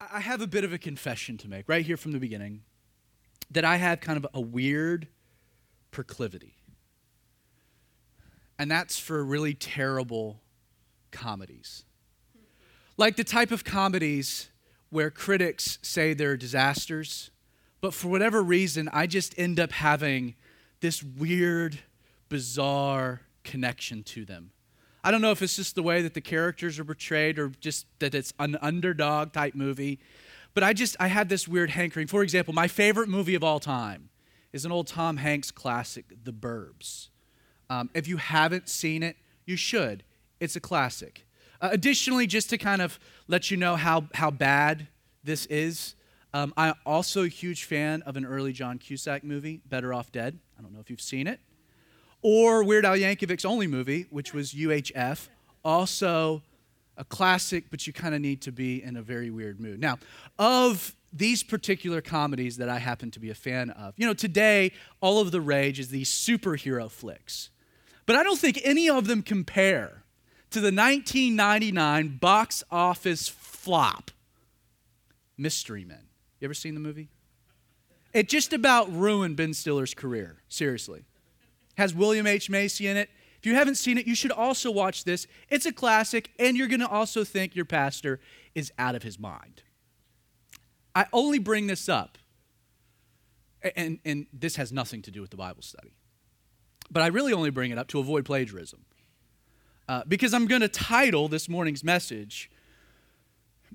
[0.00, 2.62] I have a bit of a confession to make right here from the beginning
[3.50, 5.08] that I have kind of a weird
[5.90, 6.54] proclivity.
[8.58, 10.40] And that's for really terrible
[11.10, 11.84] comedies.
[12.96, 14.50] Like the type of comedies
[14.90, 17.30] where critics say they're disasters,
[17.80, 20.34] but for whatever reason, I just end up having
[20.80, 21.78] this weird,
[22.28, 24.50] bizarre connection to them.
[25.04, 27.86] I don't know if it's just the way that the characters are portrayed or just
[28.00, 30.00] that it's an underdog type movie,
[30.54, 32.06] but I just, I had this weird hankering.
[32.06, 34.10] For example, my favorite movie of all time
[34.52, 37.08] is an old Tom Hanks classic, The Burbs.
[37.70, 40.04] Um, if you haven't seen it, you should.
[40.40, 41.26] It's a classic.
[41.60, 44.88] Uh, additionally, just to kind of let you know how, how bad
[45.22, 45.94] this is,
[46.32, 50.38] um, I'm also a huge fan of an early John Cusack movie, Better Off Dead.
[50.58, 51.40] I don't know if you've seen it.
[52.22, 55.28] Or Weird Al Yankovic's only movie, which was UHF,
[55.64, 56.42] also
[56.96, 59.80] a classic, but you kind of need to be in a very weird mood.
[59.80, 59.98] Now,
[60.38, 64.72] of these particular comedies that I happen to be a fan of, you know, today,
[65.00, 67.50] all of the rage is these superhero flicks.
[68.04, 70.02] But I don't think any of them compare
[70.50, 74.10] to the 1999 box office flop,
[75.36, 76.08] Mystery Men.
[76.40, 77.10] You ever seen the movie?
[78.12, 81.04] It just about ruined Ben Stiller's career, seriously.
[81.78, 82.50] Has William H.
[82.50, 83.08] Macy in it.
[83.38, 85.28] If you haven't seen it, you should also watch this.
[85.48, 88.18] It's a classic, and you're going to also think your pastor
[88.52, 89.62] is out of his mind.
[90.92, 92.18] I only bring this up,
[93.76, 95.94] and, and this has nothing to do with the Bible study.
[96.90, 98.84] But I really only bring it up to avoid plagiarism.
[99.88, 102.50] Uh, because I'm going to title this morning's message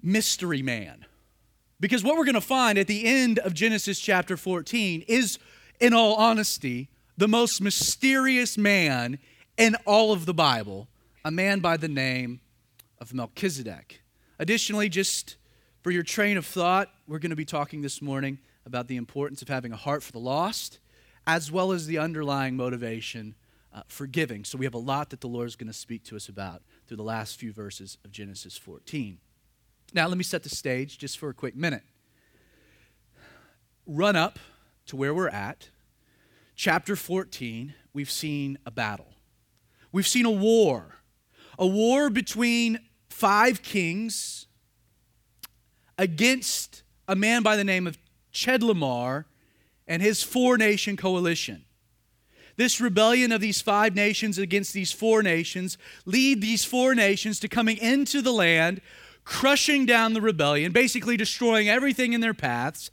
[0.01, 1.05] Mystery Man.
[1.79, 5.39] Because what we're going to find at the end of Genesis chapter 14 is,
[5.79, 9.19] in all honesty, the most mysterious man
[9.57, 10.87] in all of the Bible,
[11.23, 12.41] a man by the name
[12.99, 14.01] of Melchizedek.
[14.39, 15.37] Additionally, just
[15.81, 19.41] for your train of thought, we're going to be talking this morning about the importance
[19.41, 20.79] of having a heart for the lost
[21.25, 23.35] as well as the underlying motivation
[23.73, 24.43] uh, for giving.
[24.43, 26.61] So we have a lot that the Lord is going to speak to us about
[26.87, 29.19] through the last few verses of Genesis 14.
[29.93, 31.83] Now, let me set the stage just for a quick minute.
[33.85, 34.39] Run up
[34.87, 35.69] to where we're at.
[36.55, 39.13] Chapter 14, we've seen a battle.
[39.91, 40.99] We've seen a war.
[41.57, 44.47] A war between five kings
[45.97, 47.97] against a man by the name of
[48.33, 49.25] Chedorlaomer
[49.87, 51.65] and his four nation coalition.
[52.55, 57.47] This rebellion of these five nations against these four nations lead these four nations to
[57.47, 58.81] coming into the land,
[59.23, 62.91] crushing down the rebellion, basically destroying everything in their paths.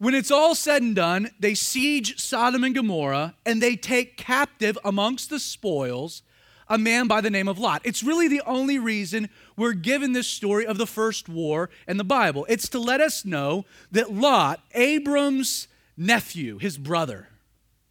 [0.00, 4.78] When it's all said and done, they siege Sodom and Gomorrah and they take captive
[4.82, 6.22] amongst the spoils
[6.68, 7.82] a man by the name of Lot.
[7.84, 9.28] It's really the only reason
[9.58, 12.46] we're given this story of the first war in the Bible.
[12.48, 15.68] It's to let us know that Lot, Abram's
[15.98, 17.28] nephew, his brother,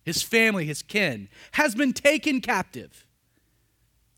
[0.03, 3.06] his family, his kin, has been taken captive.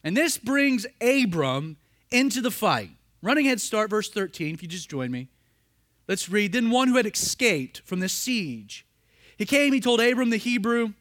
[0.01, 1.75] And this brings Abram
[2.09, 2.91] into the fight.
[3.21, 5.27] Running head start, verse 13, if you just join me.
[6.11, 6.51] Let's read.
[6.51, 8.85] Then one who had escaped from the siege.
[9.37, 10.91] He came, he told Abram the Hebrew.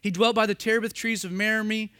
[0.00, 1.90] He dwelt by the terebinth trees of Mamre,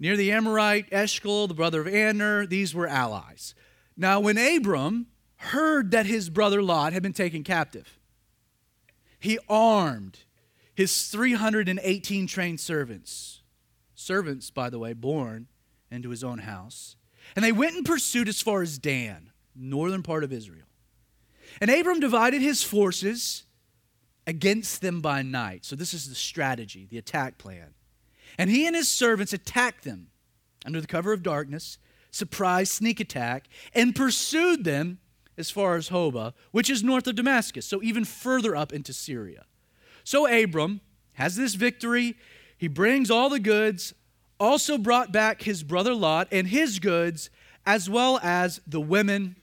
[0.00, 2.46] near the Amorite, Eshcol, the brother of Aner.
[2.46, 3.54] These were allies.
[3.94, 7.98] Now, when Abram heard that his brother Lot had been taken captive,
[9.20, 10.20] he armed
[10.74, 13.42] his 318 trained servants.
[13.94, 15.48] Servants, by the way, born
[15.90, 16.96] into his own house.
[17.34, 20.65] And they went in pursuit as far as Dan, northern part of Israel.
[21.60, 23.44] And Abram divided his forces
[24.26, 25.64] against them by night.
[25.64, 27.74] So, this is the strategy, the attack plan.
[28.38, 30.08] And he and his servants attacked them
[30.64, 31.78] under the cover of darkness,
[32.10, 34.98] surprise, sneak attack, and pursued them
[35.38, 39.44] as far as Hobah, which is north of Damascus, so even further up into Syria.
[40.02, 40.80] So Abram
[41.14, 42.16] has this victory.
[42.56, 43.94] He brings all the goods,
[44.40, 47.30] also brought back his brother Lot and his goods,
[47.66, 49.36] as well as the women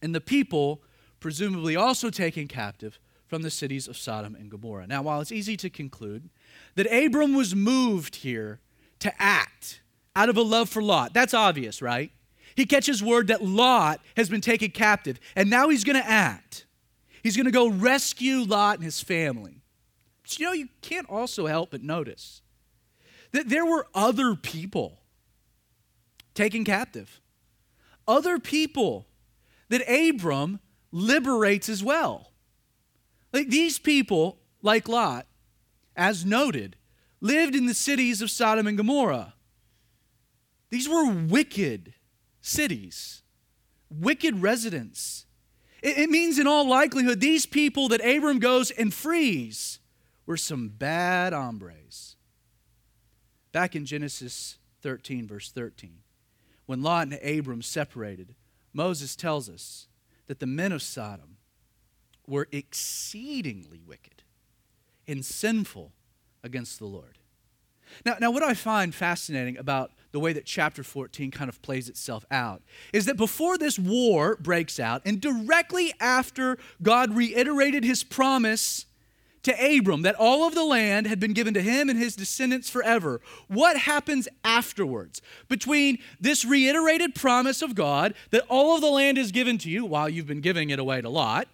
[0.00, 0.82] and the people,
[1.22, 2.98] presumably also taken captive
[3.28, 4.86] from the cities of Sodom and Gomorrah.
[4.86, 6.28] Now, while it's easy to conclude
[6.74, 8.60] that Abram was moved here
[8.98, 9.80] to act
[10.14, 12.10] out of a love for Lot, that's obvious, right?
[12.54, 16.66] He catches word that Lot has been taken captive, and now he's going to act.
[17.22, 19.62] He's going to go rescue Lot and his family.
[20.22, 22.42] But you know, you can't also help but notice
[23.30, 24.98] that there were other people
[26.34, 27.20] taken captive,
[28.06, 29.06] other people
[29.68, 30.58] that Abram
[30.92, 32.32] liberates as well.
[33.32, 35.26] Like these people, like Lot,
[35.96, 36.76] as noted,
[37.20, 39.34] lived in the cities of Sodom and Gomorrah.
[40.70, 41.94] These were wicked
[42.40, 43.22] cities,
[43.90, 45.26] wicked residents.
[45.82, 49.80] It, it means, in all likelihood, these people that Abram goes and frees
[50.26, 52.16] were some bad hombres.
[53.52, 55.98] Back in Genesis 13, verse 13,
[56.66, 58.34] when Lot and Abram separated,
[58.72, 59.88] Moses tells us
[60.26, 61.36] that the men of Sodom
[62.26, 64.22] were exceedingly wicked
[65.06, 65.92] and sinful
[66.42, 67.18] against the Lord.
[68.06, 71.88] Now, now, what I find fascinating about the way that chapter 14 kind of plays
[71.88, 78.02] itself out is that before this war breaks out, and directly after God reiterated his
[78.02, 78.86] promise
[79.42, 82.70] to Abram that all of the land had been given to him and his descendants
[82.70, 83.20] forever.
[83.48, 85.20] What happens afterwards?
[85.48, 89.84] Between this reiterated promise of God that all of the land is given to you
[89.84, 91.48] while you've been giving it away to Lot,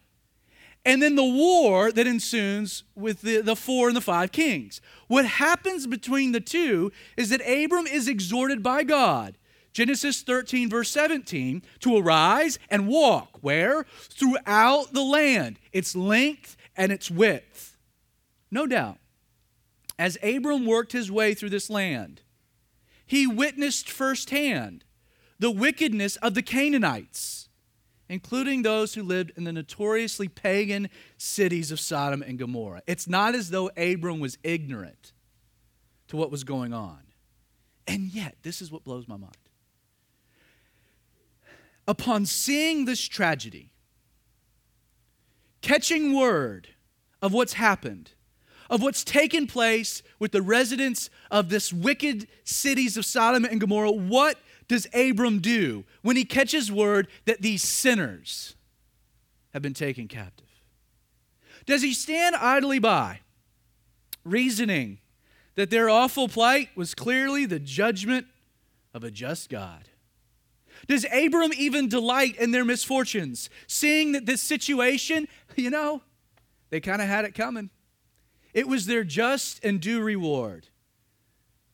[0.85, 4.81] and then the war that ensues with the, the four and the five kings.
[5.07, 9.37] What happens between the two is that Abram is exhorted by God.
[9.75, 13.39] Genesis 13, verse 17, to arise and walk.
[13.43, 13.85] Where?
[14.09, 17.68] Throughout the land, its length and its width.
[18.51, 18.99] No doubt,
[19.99, 22.23] as Abram worked his way through this land,
[23.05, 24.85] he witnessed firsthand
[25.39, 27.49] the wickedness of the Canaanites,
[28.09, 32.83] including those who lived in the notoriously pagan cities of Sodom and Gomorrah.
[32.87, 35.13] It's not as though Abram was ignorant
[36.09, 37.01] to what was going on.
[37.87, 39.33] And yet, this is what blows my mind.
[41.87, 43.73] Upon seeing this tragedy,
[45.63, 46.69] catching word
[47.23, 48.13] of what's happened,
[48.71, 53.91] of what's taken place with the residents of this wicked cities of Sodom and Gomorrah,
[53.91, 54.39] what
[54.69, 58.55] does Abram do when he catches word that these sinners
[59.53, 60.47] have been taken captive?
[61.67, 63.21] Does he stand idly by,
[64.25, 64.99] reasoning
[65.55, 68.27] that their awful plight was clearly the judgment
[68.95, 69.89] of a just God?
[70.87, 75.27] Does Abram even delight in their misfortunes, seeing that this situation,
[75.57, 76.03] you know,
[76.71, 77.71] they kind of had it coming?
[78.59, 80.67] It was their just and due reward.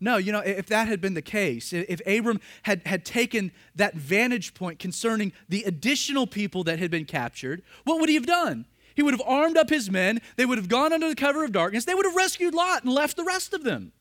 [0.01, 3.95] No, you know, if that had been the case, if Abram had, had taken that
[3.95, 8.67] vantage point concerning the additional people that had been captured, what would he have done?
[8.95, 11.53] He would have armed up his men, they would have gone under the cover of
[11.53, 13.93] darkness, they would have rescued Lot and left the rest of them.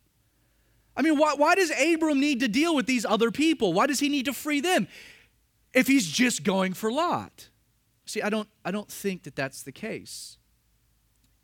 [0.98, 3.72] I mean, why, why does Abram need to deal with these other people?
[3.72, 4.90] Why does he need to free them
[5.74, 7.48] if he's just going for Lot?
[8.06, 10.38] See, I don't, I don't think that that's the case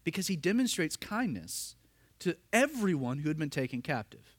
[0.09, 1.75] because he demonstrates kindness
[2.19, 4.35] to everyone who had been taken captive.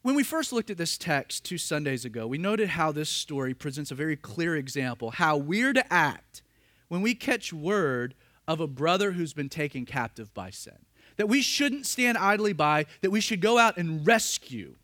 [0.00, 3.54] When we first looked at this text two Sundays ago, we noted how this story
[3.54, 6.42] presents a very clear example how we're to act
[6.88, 8.14] when we catch word
[8.48, 10.78] of a brother who's been taken captive by sin.
[11.16, 14.76] That we shouldn't stand idly by, that we should go out and rescue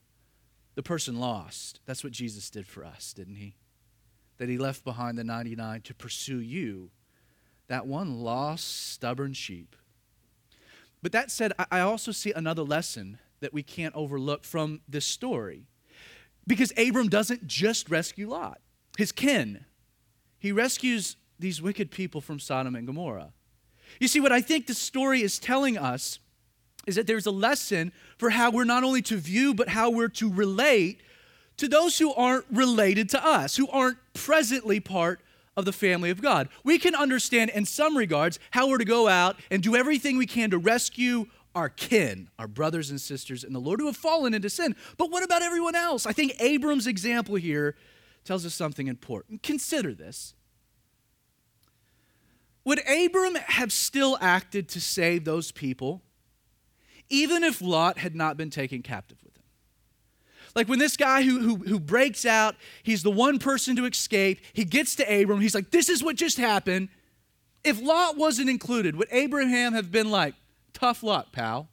[0.75, 1.81] the person lost.
[1.87, 3.57] That's what Jesus did for us, didn't he?
[4.37, 6.91] That he left behind the 99 to pursue you
[7.69, 9.77] that one lost, stubborn sheep.
[11.03, 15.65] But that said, I also see another lesson that we can't overlook from this story.
[16.47, 18.61] Because Abram doesn't just rescue Lot,
[18.97, 19.65] his kin,
[20.39, 23.33] he rescues these wicked people from Sodom and Gomorrah.
[24.01, 26.19] You see, what I think the story is telling us
[26.87, 30.09] is that there's a lesson for how we're not only to view, but how we're
[30.09, 31.01] to relate
[31.59, 35.21] to those who aren't related to us, who aren't presently part
[35.59, 36.49] of the family of God.
[36.63, 40.25] We can understand in some regards how we're to go out and do everything we
[40.25, 44.35] can to rescue our kin, our brothers and sisters in the Lord who have fallen
[44.35, 44.77] into sin.
[44.97, 46.07] But what about everyone else?
[46.07, 47.75] I think Abram's example here
[48.25, 49.43] tells us something important.
[49.43, 50.35] Consider this.
[52.65, 56.03] Would Abram have still acted to save those people
[57.09, 59.19] even if Lot had not been taken captive?
[60.55, 64.41] Like when this guy who, who, who breaks out, he's the one person to escape.
[64.53, 65.41] He gets to Abram.
[65.41, 66.89] He's like, This is what just happened.
[67.65, 70.35] If Lot wasn't included, would Abraham have been like,
[70.73, 71.69] Tough luck, pal?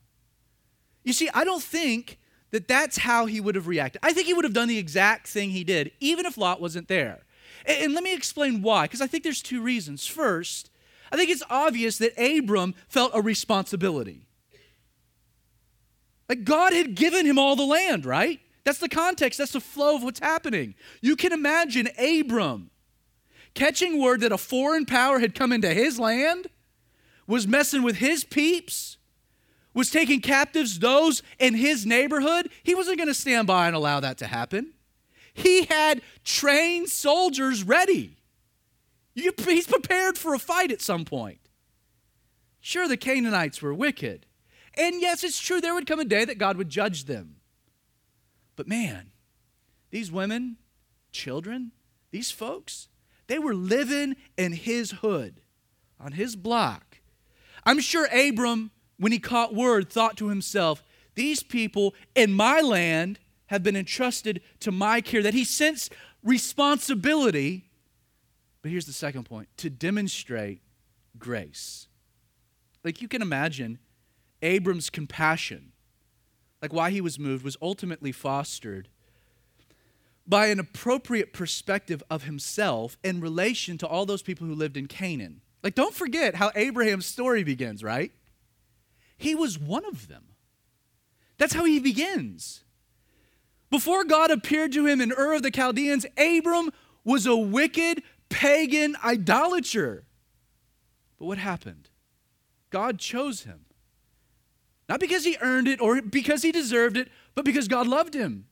[1.03, 2.17] You see, I don't think
[2.51, 3.99] that that's how he would have reacted.
[4.03, 6.87] I think he would have done the exact thing he did, even if Lot wasn't
[6.87, 7.23] there.
[7.65, 10.07] And, and let me explain why, because I think there's two reasons.
[10.07, 10.69] First,
[11.11, 14.25] I think it's obvious that Abram felt a responsibility.
[16.27, 18.39] Like God had given him all the land, right?
[18.65, 20.75] That's the context, that's the flow of what's happening.
[20.99, 22.71] You can imagine Abram
[23.53, 26.47] catching word that a foreign power had come into his land,
[27.27, 28.97] was messing with his peeps,
[29.73, 32.49] was taking captives those in his neighborhood.
[32.63, 34.73] He wasn't going to stand by and allow that to happen.
[35.33, 38.17] He had trained soldiers ready.
[39.13, 41.39] he's prepared for a fight at some point.
[42.61, 44.25] Sure, the Canaanites were wicked.
[44.75, 47.35] And yes, it's true, there would come a day that God would judge them.
[48.55, 49.11] But man,
[49.91, 50.57] these women,
[51.11, 51.71] children,
[52.11, 52.87] these folks,
[53.27, 55.41] They were living in his hood,
[55.99, 56.99] on his block.
[57.65, 60.83] I'm sure Abram, when he caught word, thought to himself,
[61.15, 65.93] These people in my land have been entrusted to my care, that he sensed
[66.23, 67.65] responsibility.
[68.61, 70.61] But here's the second point to demonstrate
[71.17, 71.87] grace.
[72.83, 73.79] Like you can imagine,
[74.41, 75.71] Abram's compassion,
[76.61, 78.89] like why he was moved, was ultimately fostered
[80.27, 84.87] by an appropriate perspective of himself in relation to all those people who lived in
[84.87, 85.41] Canaan.
[85.63, 88.11] Like, don't forget how Abraham's story begins, right?
[89.17, 90.25] He was one of them.
[91.37, 92.63] That's how he begins.
[93.69, 96.71] Before God appeared to him in Ur of the Chaldeans, Abram
[97.03, 100.05] was a wicked pagan idolater.
[101.19, 101.89] But what happened?
[102.69, 103.64] God chose him.
[104.87, 108.45] Not because he earned it or because he deserved it, but because God loved him.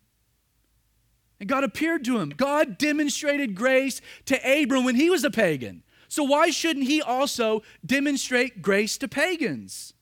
[1.39, 2.29] And God appeared to him.
[2.29, 5.83] God demonstrated grace to Abram when he was a pagan.
[6.07, 9.93] So why shouldn't he also demonstrate grace to pagans?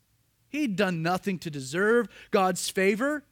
[0.49, 3.23] He'd done nothing to deserve God's favor.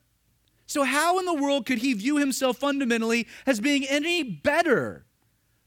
[0.65, 5.05] So, how in the world could he view himself fundamentally as being any better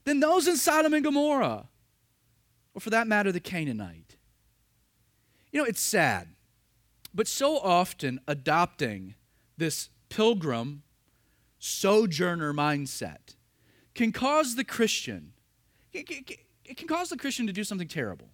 [0.05, 1.67] than those in Sodom and Gomorrah?
[2.73, 4.15] Or for that matter, the Canaanite?
[5.51, 6.29] You know, it's sad,
[7.13, 9.15] but so often adopting
[9.57, 10.83] this pilgrim
[11.59, 13.35] sojourner mindset
[13.93, 15.33] can cause the Christian,
[15.93, 16.07] it
[16.75, 18.29] can cause the Christian to do something terrible.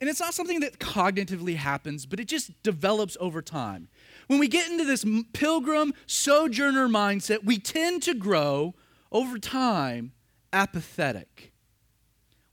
[0.00, 3.88] And it's not something that cognitively happens, but it just develops over time.
[4.26, 8.74] When we get into this pilgrim sojourner mindset, we tend to grow
[9.12, 10.12] over time
[10.52, 11.52] apathetic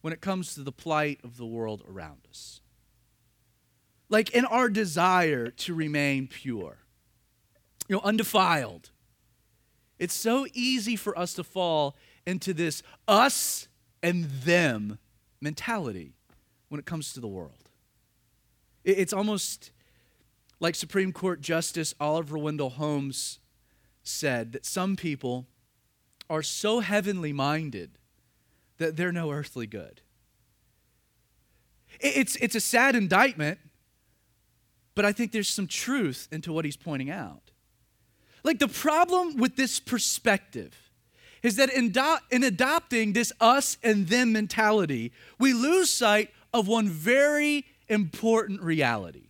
[0.02, 2.61] when it comes to the plight of the world around us.
[4.12, 6.78] Like in our desire to remain pure,
[7.88, 8.92] you know, undefiled,
[9.98, 11.96] it's so easy for us to fall
[12.28, 13.68] into this us
[14.04, 15.00] and them
[15.40, 16.14] mentality
[16.68, 17.70] when it comes to the world.
[18.84, 19.72] It's almost
[20.60, 23.40] like Supreme Court Justice Oliver Wendell Holmes
[24.04, 25.48] said that some people
[26.30, 27.92] are so heavenly minded
[28.78, 30.02] that they're no earthly good.
[32.00, 33.60] It's, it's a sad indictment,
[34.96, 37.52] but I think there's some truth into what he's pointing out.
[38.44, 40.76] Like the problem with this perspective
[41.44, 46.68] is that in, do- in adopting this us and them mentality, we lose sight of
[46.68, 49.30] one very important reality.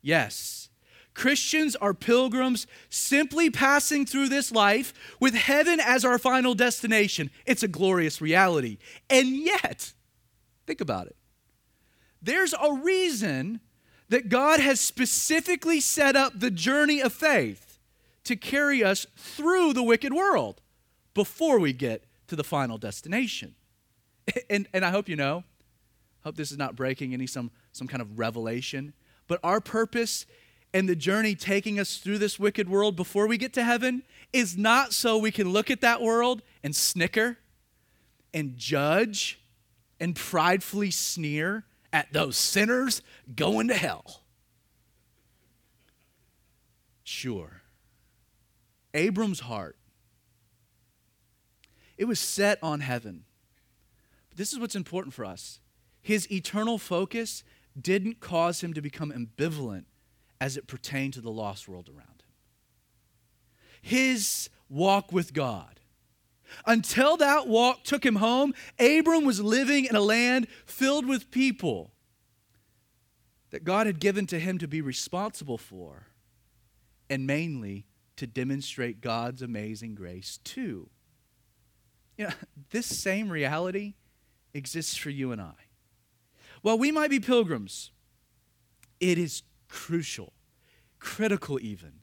[0.00, 0.68] Yes,
[1.14, 7.30] Christians are pilgrims simply passing through this life with heaven as our final destination.
[7.44, 8.78] It's a glorious reality.
[9.10, 9.92] And yet,
[10.66, 11.16] think about it.
[12.22, 13.60] There's a reason
[14.08, 17.78] that God has specifically set up the journey of faith
[18.24, 20.60] to carry us through the wicked world
[21.14, 23.54] before we get to the final destination.
[24.50, 25.42] And, and I hope you know,
[26.22, 28.92] hope this is not breaking any some, some kind of revelation,
[29.26, 30.26] but our purpose
[30.74, 34.02] and the journey taking us through this wicked world before we get to heaven
[34.34, 37.38] is not so we can look at that world and snicker
[38.34, 39.40] and judge
[39.98, 43.02] and pridefully sneer at those sinners
[43.34, 44.22] going to hell.
[47.04, 47.62] Sure.
[48.94, 49.76] Abram's heart,
[51.96, 53.24] it was set on heaven.
[54.28, 55.60] But this is what's important for us.
[56.00, 57.44] His eternal focus
[57.80, 59.84] didn't cause him to become ambivalent
[60.40, 62.32] as it pertained to the lost world around him.
[63.82, 65.77] His walk with God.
[66.66, 71.92] Until that walk took him home, Abram was living in a land filled with people
[73.50, 76.08] that God had given to him to be responsible for,
[77.08, 77.86] and mainly
[78.16, 80.90] to demonstrate God's amazing grace too.
[82.16, 82.34] You know,
[82.70, 83.94] this same reality
[84.52, 85.54] exists for you and I.
[86.62, 87.92] While we might be pilgrims,
[89.00, 90.32] it is crucial,
[90.98, 92.00] critical even,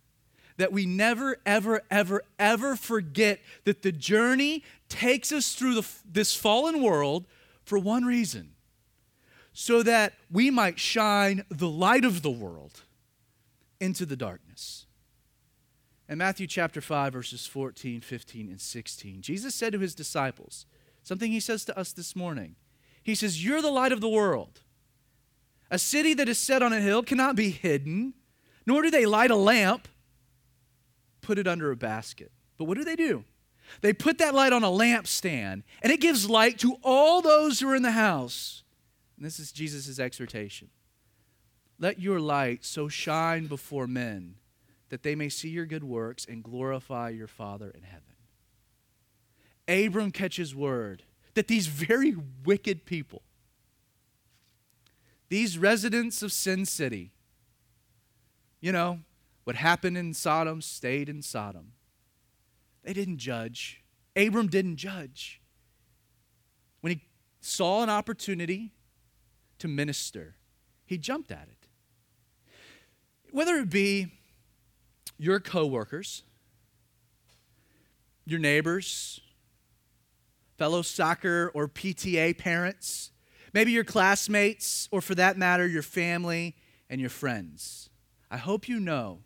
[0.58, 6.36] that we never, ever, ever, ever forget that the journey takes us through the, this
[6.36, 7.26] fallen world
[7.64, 8.52] for one reason
[9.54, 12.82] so that we might shine the light of the world
[13.80, 14.86] into the darkness.
[16.08, 20.66] In Matthew chapter 5, verses 14, 15, and 16, Jesus said to his disciples
[21.04, 22.56] something he says to us this morning.
[23.02, 24.62] He says, You're the light of the world.
[25.72, 28.14] A city that is set on a hill cannot be hidden,
[28.66, 29.88] nor do they light a lamp,
[31.25, 32.32] put it under a basket.
[32.58, 33.24] But what do they do?
[33.82, 37.70] They put that light on a lampstand, and it gives light to all those who
[37.70, 38.63] are in the house.
[39.17, 40.70] And this is Jesus' exhortation.
[41.79, 44.36] Let your light so shine before men
[44.89, 48.03] that they may see your good works and glorify your Father in heaven.
[49.67, 51.01] Abram catches word
[51.34, 52.15] that these very
[52.46, 53.24] wicked people,
[55.29, 57.12] these residents of Sin City,
[58.62, 59.00] you know,
[59.46, 61.72] what happened in Sodom stayed in Sodom.
[62.84, 63.84] They didn't judge.
[64.16, 65.42] Abram didn't judge.
[66.82, 67.02] When he
[67.42, 68.72] saw an opportunity
[69.60, 70.36] to minister,
[70.86, 71.68] he jumped at it.
[73.32, 74.12] Whether it be
[75.18, 76.24] your coworkers,
[78.25, 79.22] your neighbors,
[80.58, 83.12] fellow soccer or PTA parents,
[83.54, 86.56] maybe your classmates, or for that matter, your family
[86.90, 87.90] and your friends.
[88.32, 89.20] I hope you know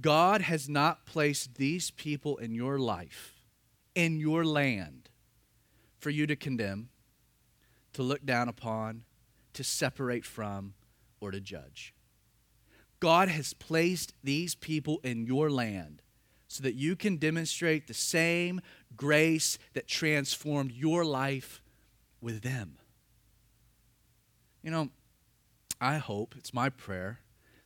[0.00, 3.34] God has not placed these people in your life,
[3.94, 5.10] in your land,
[5.98, 6.88] for you to condemn,
[7.92, 9.04] to look down upon,
[9.52, 10.74] to separate from,
[11.20, 11.94] or to judge.
[13.00, 16.02] God has placed these people in your land
[16.48, 18.60] so that you can demonstrate the same
[18.96, 21.62] grace that transformed your life
[22.20, 22.78] with them.
[24.62, 24.90] You know,
[25.80, 27.20] I hope, it's my prayer,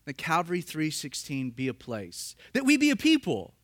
[0.06, 3.54] that Calvary 316 be a place, that we be a people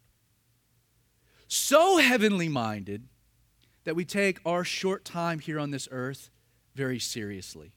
[1.49, 3.09] so heavenly minded
[3.85, 6.31] that we take our short time here on this earth
[6.75, 7.73] very seriously.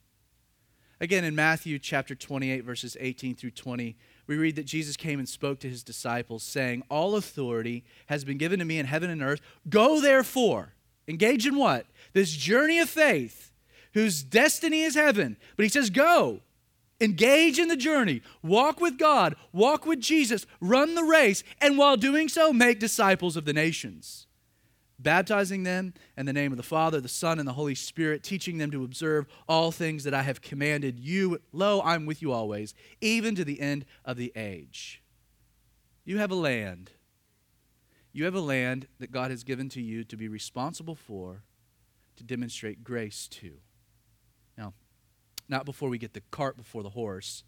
[1.01, 5.27] Again, in Matthew chapter 28, verses 18 through 20, we read that Jesus came and
[5.27, 9.21] spoke to his disciples, saying, All authority has been given to me in heaven and
[9.21, 9.41] earth.
[9.67, 10.73] Go therefore.
[11.07, 11.85] Engage in what?
[12.13, 13.51] This journey of faith,
[13.93, 15.35] whose destiny is heaven.
[15.57, 16.39] But he says, Go.
[17.01, 18.21] Engage in the journey.
[18.41, 19.35] Walk with God.
[19.51, 20.45] Walk with Jesus.
[20.61, 21.43] Run the race.
[21.59, 24.25] And while doing so, make disciples of the nations
[24.99, 28.57] baptizing them in the name of the Father, the Son, and the Holy Spirit, teaching
[28.57, 31.39] them to observe all things that I have commanded you.
[31.51, 35.01] Lo, I'm with you always, even to the end of the age.
[36.03, 36.91] You have a land.
[38.13, 41.43] You have a land that God has given to you to be responsible for,
[42.15, 43.57] to demonstrate grace to.
[45.47, 47.43] Not before we get the cart before the horse.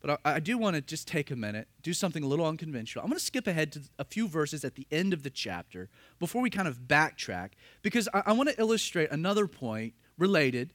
[0.00, 3.02] But I, I do want to just take a minute, do something a little unconventional.
[3.02, 5.88] I'm going to skip ahead to a few verses at the end of the chapter
[6.18, 7.50] before we kind of backtrack,
[7.82, 10.72] because I, I want to illustrate another point related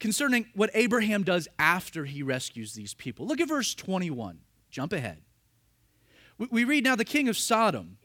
[0.00, 3.26] concerning what Abraham does after he rescues these people.
[3.26, 4.38] Look at verse 21.
[4.70, 5.22] Jump ahead.
[6.38, 7.98] We, we read now the king of Sodom.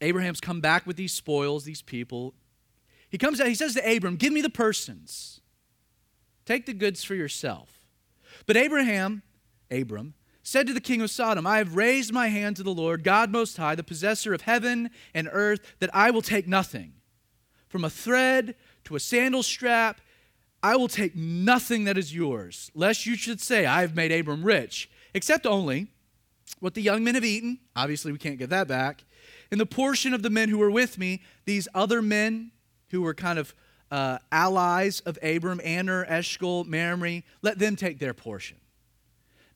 [0.00, 2.34] Abraham's come back with these spoils, these people.
[3.08, 5.40] He comes out, he says to Abram, Give me the persons.
[6.48, 7.84] Take the goods for yourself.
[8.46, 9.20] But Abraham
[9.70, 13.04] Abram, said to the king of Sodom, I have raised my hand to the Lord,
[13.04, 16.94] God Most High, the possessor of heaven and earth, that I will take nothing.
[17.68, 20.00] From a thread to a sandal strap,
[20.62, 24.42] I will take nothing that is yours, lest you should say, I have made Abram
[24.42, 25.88] rich, except only
[26.60, 27.58] what the young men have eaten.
[27.76, 29.04] Obviously, we can't get that back.
[29.50, 32.52] And the portion of the men who were with me, these other men
[32.88, 33.54] who were kind of
[33.90, 38.58] uh, allies of Abram, Aner, Eshcol, Mamre, let them take their portion.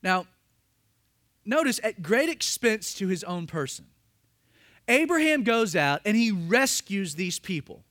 [0.01, 0.25] Now,
[1.45, 3.85] notice at great expense to his own person,
[4.87, 7.83] Abraham goes out and he rescues these people.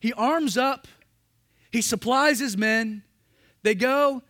[0.00, 0.88] He arms up,
[1.70, 3.02] he supplies his men.
[3.62, 4.22] They go,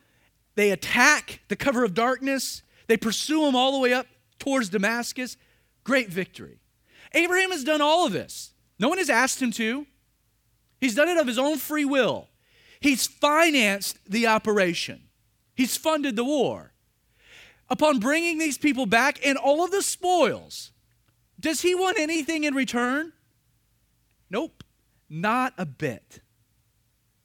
[0.54, 4.06] they attack the cover of darkness, they pursue him all the way up
[4.38, 5.36] towards Damascus.
[5.84, 6.58] Great victory.
[7.14, 8.52] Abraham has done all of this.
[8.78, 9.86] No one has asked him to.
[10.82, 12.28] He's done it of his own free will.
[12.80, 15.04] He's financed the operation.
[15.54, 16.72] He's funded the war.
[17.70, 20.72] Upon bringing these people back and all of the spoils,
[21.38, 23.12] does he want anything in return?
[24.28, 24.64] Nope,
[25.08, 26.18] not a bit.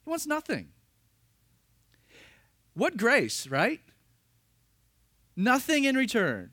[0.04, 0.68] He wants nothing.
[2.74, 3.80] What grace, right?
[5.34, 6.52] Nothing in return.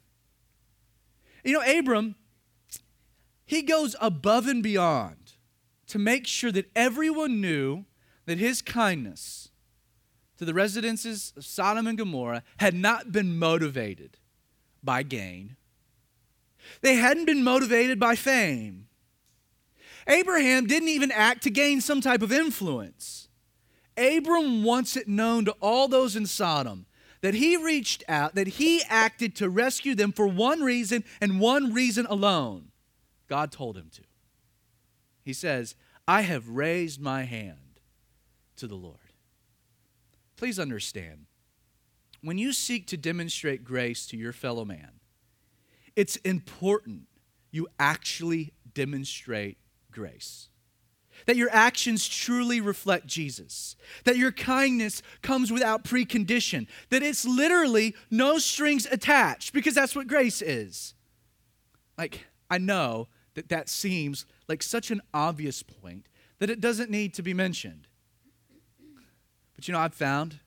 [1.43, 2.15] You know, Abram,
[3.45, 5.24] he goes above and beyond
[5.87, 7.85] to make sure that everyone knew
[8.25, 9.49] that his kindness,
[10.37, 14.17] to the residences of Sodom and Gomorrah had not been motivated
[14.83, 15.55] by gain.
[16.81, 18.87] They hadn't been motivated by fame.
[20.07, 23.27] Abraham didn't even act to gain some type of influence.
[23.97, 26.85] Abram wants it known to all those in Sodom
[27.21, 31.73] that he reached out, that he acted to rescue them for one reason and one
[31.73, 32.71] reason alone.
[33.27, 34.01] God told him to.
[35.25, 35.75] He says,
[36.07, 37.81] I have raised my hand
[38.57, 38.99] to the Lord.
[40.37, 41.25] Please understand,
[42.21, 44.99] when you seek to demonstrate grace to your fellow man,
[45.95, 47.07] it's important
[47.51, 49.57] you actually demonstrate
[49.91, 50.49] grace.
[51.25, 53.77] That your actions truly reflect Jesus.
[54.03, 56.67] That your kindness comes without precondition.
[56.89, 60.93] That it's literally no strings attached, because that's what grace is.
[61.97, 66.07] Like, I know that that seems like such an obvious point
[66.39, 67.87] that it doesn't need to be mentioned.
[69.55, 70.39] But you know, I've found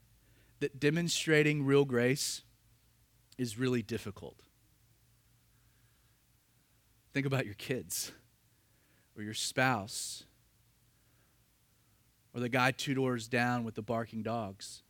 [0.60, 2.42] that demonstrating real grace
[3.38, 4.40] is really difficult.
[7.14, 8.12] Think about your kids
[9.16, 10.24] or your spouse
[12.34, 14.82] or the guy two doors down with the barking dogs.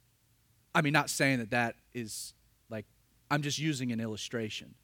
[0.75, 2.35] I mean, not saying that that is
[2.69, 2.87] like,
[3.31, 4.75] I'm just using an illustration.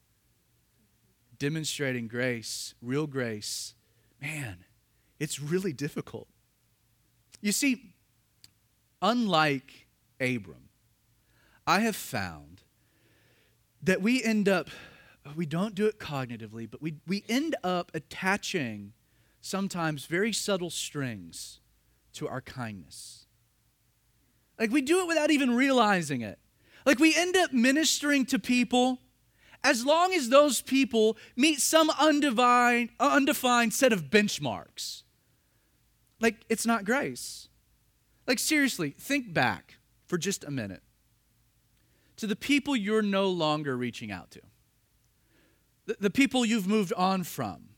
[1.39, 3.75] Demonstrating grace, real grace,
[4.21, 4.59] man,
[5.19, 6.29] it's really difficult.
[7.41, 7.95] You see,
[9.03, 9.89] unlike
[10.21, 10.69] Abram,
[11.67, 12.63] I have found
[13.83, 14.71] that we end up,
[15.37, 18.93] we don't do it cognitively, but we, we end up attaching
[19.41, 21.61] sometimes very subtle strings
[22.15, 23.27] to our kindness.
[24.59, 26.39] Like we do it without even realizing it.
[26.87, 29.01] Like we end up ministering to people
[29.65, 35.03] as long as those people meet some undefined, uh, undefined set of benchmarks.
[36.21, 37.49] Like it's not grace.
[38.27, 40.83] Like seriously, think back for just a minute
[42.17, 44.41] to the people you're no longer reaching out to,
[45.87, 47.71] the, the people you've moved on from.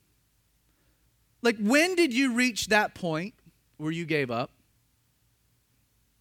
[1.43, 3.35] Like, when did you reach that point
[3.77, 4.51] where you gave up?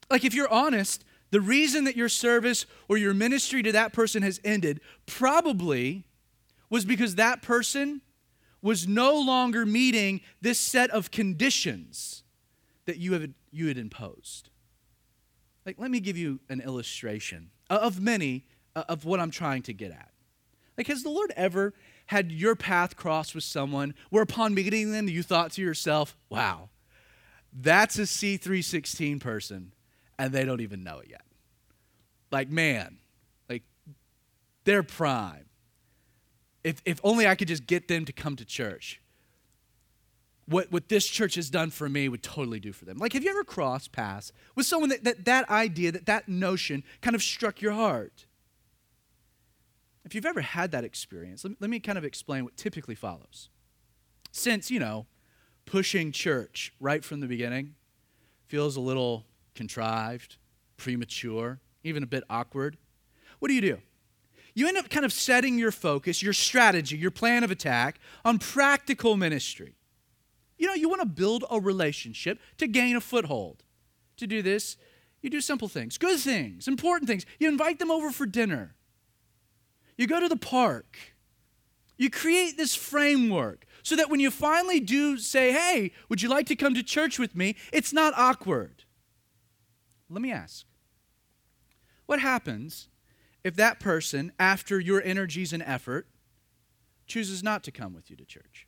[0.09, 1.04] Like, if you're honest,
[1.35, 6.05] the reason that your service or your ministry to that person has ended probably
[6.69, 7.99] was because that person
[8.61, 12.23] was no longer meeting this set of conditions
[12.85, 14.47] that you, have, you had imposed.
[15.65, 19.91] Like, let me give you an illustration of many of what I'm trying to get
[19.91, 20.11] at.
[20.77, 21.73] Like, has the Lord ever
[22.05, 26.69] had your path crossed with someone where upon meeting them you thought to yourself, wow,
[27.51, 29.73] that's a C316 person,
[30.17, 31.24] and they don't even know it yet?
[32.31, 32.97] Like, man,
[33.49, 33.63] like,
[34.63, 35.45] they're prime.
[36.63, 39.01] If, if only I could just get them to come to church.
[40.47, 42.97] What, what this church has done for me would totally do for them.
[42.97, 46.83] Like, have you ever crossed paths with someone that that, that idea, that that notion
[47.01, 48.25] kind of struck your heart?
[50.03, 53.49] If you've ever had that experience, let let me kind of explain what typically follows.
[54.31, 55.07] Since, you know,
[55.65, 57.73] pushing church right from the beginning
[58.47, 60.37] feels a little contrived,
[60.77, 62.77] premature, even a bit awkward,
[63.39, 63.77] what do you do?
[64.53, 68.39] You end up kind of setting your focus, your strategy, your plan of attack on
[68.39, 69.75] practical ministry.
[70.57, 73.63] You know, you want to build a relationship to gain a foothold.
[74.17, 74.77] To do this,
[75.21, 77.25] you do simple things, good things, important things.
[77.37, 78.75] You invite them over for dinner.
[79.97, 80.97] You go to the park.
[81.97, 86.47] You create this framework so that when you finally do say, hey, would you like
[86.47, 87.55] to come to church with me?
[87.73, 88.85] It's not awkward.
[90.09, 90.65] Let me ask
[92.05, 92.87] what happens
[93.43, 96.07] if that person, after your energies and effort,
[97.07, 98.67] chooses not to come with you to church?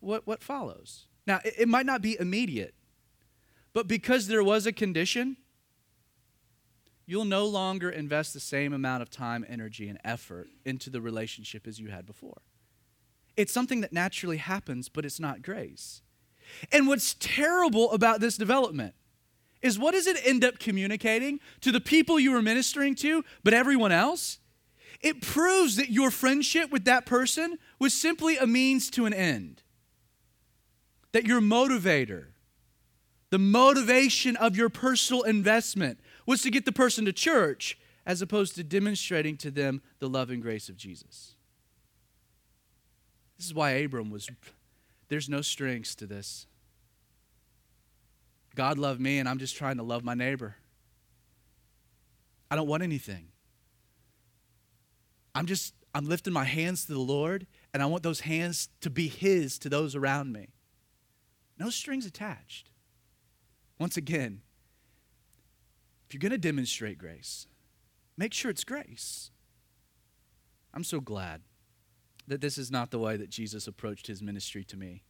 [0.00, 1.06] What, what follows?
[1.26, 2.74] Now, it, it might not be immediate,
[3.72, 5.36] but because there was a condition,
[7.06, 11.66] you'll no longer invest the same amount of time, energy, and effort into the relationship
[11.66, 12.42] as you had before.
[13.36, 16.02] It's something that naturally happens, but it's not grace.
[16.72, 18.94] And what's terrible about this development
[19.64, 23.54] is what does it end up communicating to the people you were ministering to, but
[23.54, 24.38] everyone else?
[25.00, 29.62] It proves that your friendship with that person was simply a means to an end.
[31.12, 32.26] That your motivator,
[33.30, 38.54] the motivation of your personal investment, was to get the person to church as opposed
[38.56, 41.36] to demonstrating to them the love and grace of Jesus.
[43.38, 44.28] This is why Abram was,
[45.08, 46.46] there's no strings to this.
[48.54, 50.56] God loved me, and I'm just trying to love my neighbor.
[52.50, 53.28] I don't want anything.
[55.34, 58.90] I'm just, I'm lifting my hands to the Lord, and I want those hands to
[58.90, 60.48] be His to those around me.
[61.58, 62.70] No strings attached.
[63.78, 64.42] Once again,
[66.06, 67.46] if you're going to demonstrate grace,
[68.16, 69.30] make sure it's grace.
[70.72, 71.42] I'm so glad
[72.26, 75.02] that this is not the way that Jesus approached his ministry to me.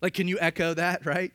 [0.00, 1.32] Like, can you echo that, right?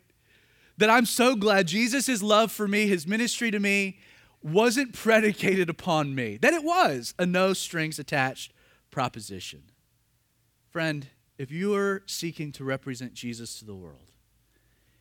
[0.77, 3.99] That I'm so glad Jesus' love for me, his ministry to me,
[4.41, 8.53] wasn't predicated upon me, that it was a no strings attached
[8.89, 9.63] proposition.
[10.71, 11.07] Friend,
[11.37, 14.15] if you are seeking to represent Jesus to the world,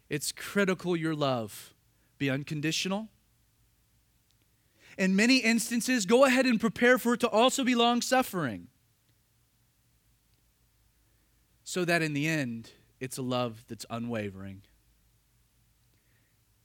[0.08, 1.72] it's critical your love
[2.18, 3.08] be unconditional
[5.00, 8.68] in many instances, go ahead and prepare for it to also be long suffering.
[11.64, 14.60] So that in the end, it's a love that's unwavering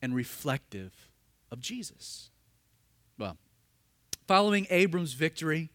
[0.06, 1.10] and reflective
[1.52, 2.30] of Jesus.
[3.18, 3.38] Well,
[4.28, 5.72] following Abram's victory,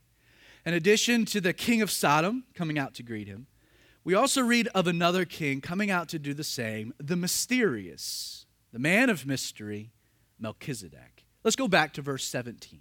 [0.65, 3.49] In addition to the king of Sodom coming out to greet him,
[4.05, 8.79] we also read of another king coming out to do the same, the mysterious, the
[8.79, 9.91] man of mystery,
[10.39, 11.25] Melchizedek.
[11.43, 12.81] Let's go back to verse 17.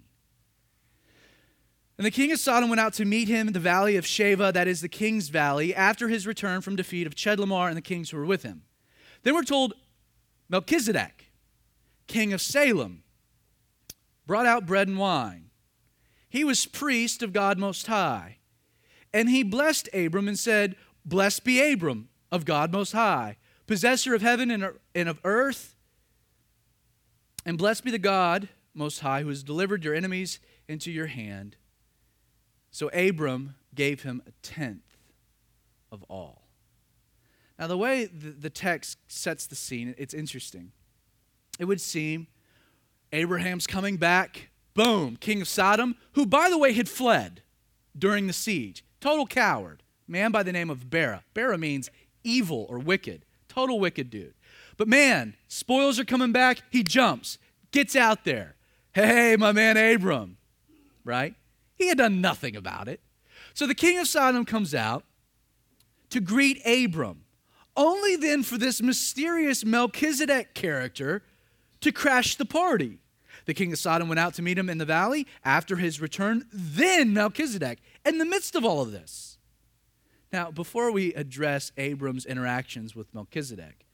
[1.98, 4.52] And the king of Sodom went out to meet him in the valley of Shaveh,
[4.52, 8.10] that is the king's valley, after his return from defeat of Chedorlaomer and the kings
[8.10, 8.62] who were with him.
[9.24, 9.74] Then we're told
[10.48, 11.29] Melchizedek,
[12.10, 13.02] king of Salem,
[14.26, 15.50] brought out bread and wine.
[16.28, 18.38] He was priest of God Most High.
[19.12, 24.22] And he blessed Abram and said, Blessed be Abram of God Most High, possessor of
[24.22, 25.74] heaven and er, of earth.
[27.46, 31.56] And blessed be the God Most High, who has delivered your enemies into your hand.
[32.70, 34.96] So Abram gave him a tenth
[35.90, 36.48] of all.
[37.58, 40.72] Now, the way the text sets the scene, it's interesting.
[41.60, 42.26] It would seem
[43.12, 47.42] Abraham's coming back, boom, king of Sodom, who, by the way, had fled
[47.96, 48.82] during the siege.
[48.98, 49.82] Total coward.
[50.08, 51.22] Man by the name of Bera.
[51.34, 51.90] Bera means
[52.24, 53.26] evil or wicked.
[53.46, 54.32] Total wicked dude.
[54.78, 56.62] But man, spoils are coming back.
[56.70, 57.36] He jumps,
[57.72, 58.56] gets out there.
[58.94, 60.38] Hey, my man Abram,
[61.04, 61.34] right?
[61.74, 63.00] He had done nothing about it.
[63.52, 65.04] So the king of Sodom comes out
[66.08, 67.24] to greet Abram,
[67.76, 71.22] only then for this mysterious Melchizedek character
[71.80, 72.98] to crash the party.
[73.46, 76.46] The king of Sodom went out to meet him in the valley after his return.
[76.52, 79.38] Then Melchizedek, in the midst of all of this.
[80.32, 83.86] Now, before we address Abram's interactions with Melchizedek,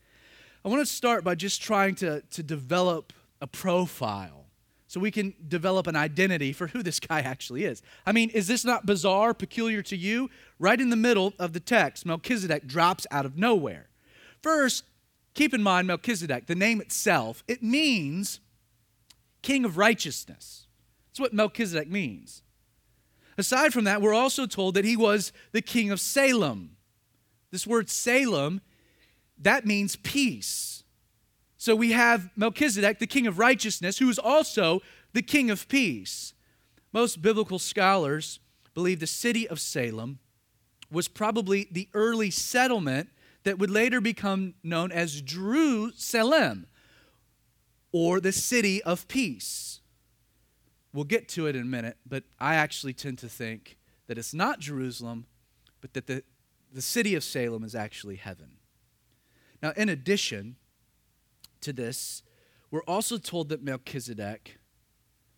[0.64, 4.46] I want to start by just trying to, to develop a profile
[4.88, 7.82] so we can develop an identity for who this guy actually is.
[8.04, 10.30] I mean, is this not bizarre, peculiar to you?
[10.58, 13.88] Right in the middle of the text, Melchizedek drops out of nowhere.
[14.42, 14.84] First,
[15.36, 18.40] keep in mind Melchizedek, the name itself, it means
[19.42, 20.66] king of righteousness.
[21.10, 22.42] That's what Melchizedek means.
[23.38, 26.76] Aside from that, we're also told that he was the king of Salem.
[27.50, 28.62] This word Salem,
[29.38, 30.84] that means peace.
[31.58, 34.80] So we have Melchizedek, the king of righteousness, who is also
[35.12, 36.32] the king of peace.
[36.94, 38.40] Most biblical scholars
[38.72, 40.18] believe the city of Salem
[40.90, 43.10] was probably the early settlement
[43.46, 46.66] that would later become known as Jerusalem,
[47.92, 49.80] or the city of peace.
[50.92, 53.78] We'll get to it in a minute, but I actually tend to think
[54.08, 55.26] that it's not Jerusalem,
[55.80, 56.24] but that the,
[56.72, 58.56] the city of Salem is actually heaven.
[59.62, 60.56] Now, in addition,
[61.60, 62.24] to this,
[62.72, 64.58] we're also told that Melchizedek,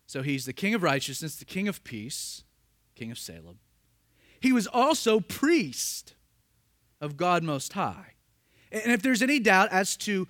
[0.07, 2.43] so he's the king of righteousness, the king of peace,
[2.95, 3.59] king of Salem,
[4.39, 6.15] he was also priest
[7.01, 8.13] of God Most High.
[8.71, 10.27] And if there's any doubt as to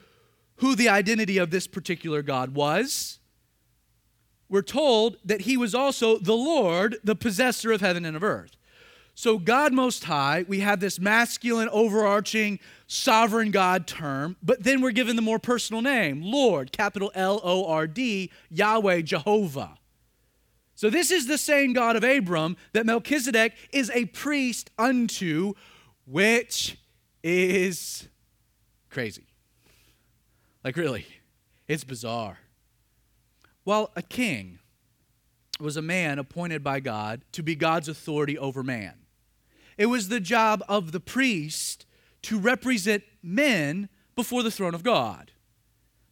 [0.57, 3.19] who the identity of this particular God was,
[4.49, 8.55] we're told that he was also the Lord, the possessor of heaven and of earth.
[9.13, 14.91] So, God Most High, we have this masculine, overarching, sovereign God term, but then we're
[14.91, 19.77] given the more personal name Lord, capital L O R D, Yahweh, Jehovah.
[20.75, 25.53] So, this is the same God of Abram that Melchizedek is a priest unto,
[26.09, 26.77] which
[27.23, 28.07] is
[28.89, 29.27] crazy.
[30.63, 31.05] Like, really,
[31.67, 32.39] it's bizarre.
[33.63, 34.59] Well, a king
[35.59, 38.93] was a man appointed by God to be God's authority over man.
[39.77, 41.85] It was the job of the priest
[42.23, 45.31] to represent men before the throne of God.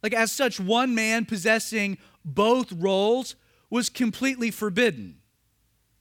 [0.02, 3.34] Like, as such, one man possessing both roles
[3.68, 5.16] was completely forbidden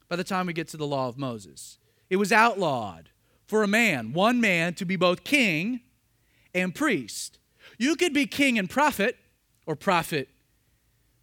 [0.07, 1.79] by the time we get to the law of Moses.
[2.09, 3.09] It was outlawed
[3.47, 5.81] for a man, one man, to be both king
[6.53, 7.39] and priest.
[7.77, 9.17] You could be king and prophet,
[9.65, 10.29] or prophet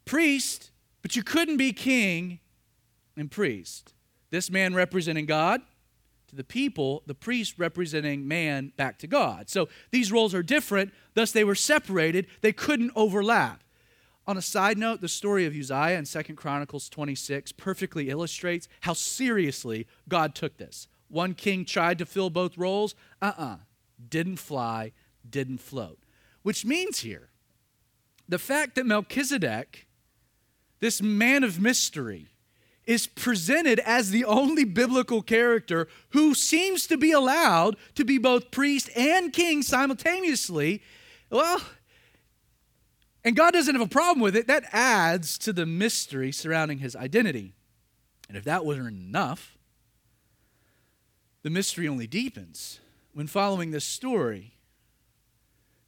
[0.04, 0.70] priest,
[1.02, 2.40] but you couldn't be king
[3.16, 3.94] and priest.
[4.30, 5.62] This man representing God,
[6.28, 9.48] to the people, the priest representing man back to God.
[9.48, 13.62] So these roles are different, thus they were separated, they couldn't overlap.
[14.26, 18.94] On a side note, the story of Uzziah in 2 Chronicles 26 perfectly illustrates how
[18.94, 20.88] seriously God took this.
[21.08, 23.56] One king tried to fill both roles, uh uh-uh, uh,
[24.08, 24.92] didn't fly,
[25.28, 25.98] didn't float.
[26.42, 27.30] Which means here,
[28.28, 29.86] the fact that Melchizedek,
[30.80, 32.28] this man of mystery,
[32.86, 38.50] is presented as the only biblical character who seems to be allowed to be both
[38.50, 40.82] priest and king simultaneously,
[41.30, 41.60] well,
[43.24, 46.94] and God doesn't have a problem with it, that adds to the mystery surrounding his
[46.94, 47.54] identity.
[48.28, 49.56] And if that wasn't enough,
[51.44, 52.80] the mystery only deepens
[53.12, 54.54] when following this story.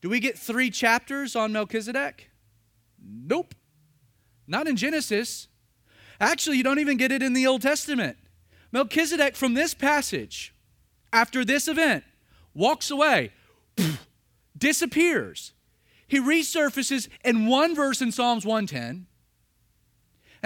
[0.02, 2.30] Do we get three chapters on Melchizedek?
[3.02, 3.54] Nope.
[4.46, 5.48] Not in Genesis.
[6.20, 8.18] Actually, you don't even get it in the Old Testament.
[8.70, 10.54] Melchizedek, from this passage,
[11.10, 12.04] after this event,
[12.52, 13.32] walks away,
[14.58, 15.52] disappears.
[16.06, 19.06] He resurfaces in one verse in Psalms 110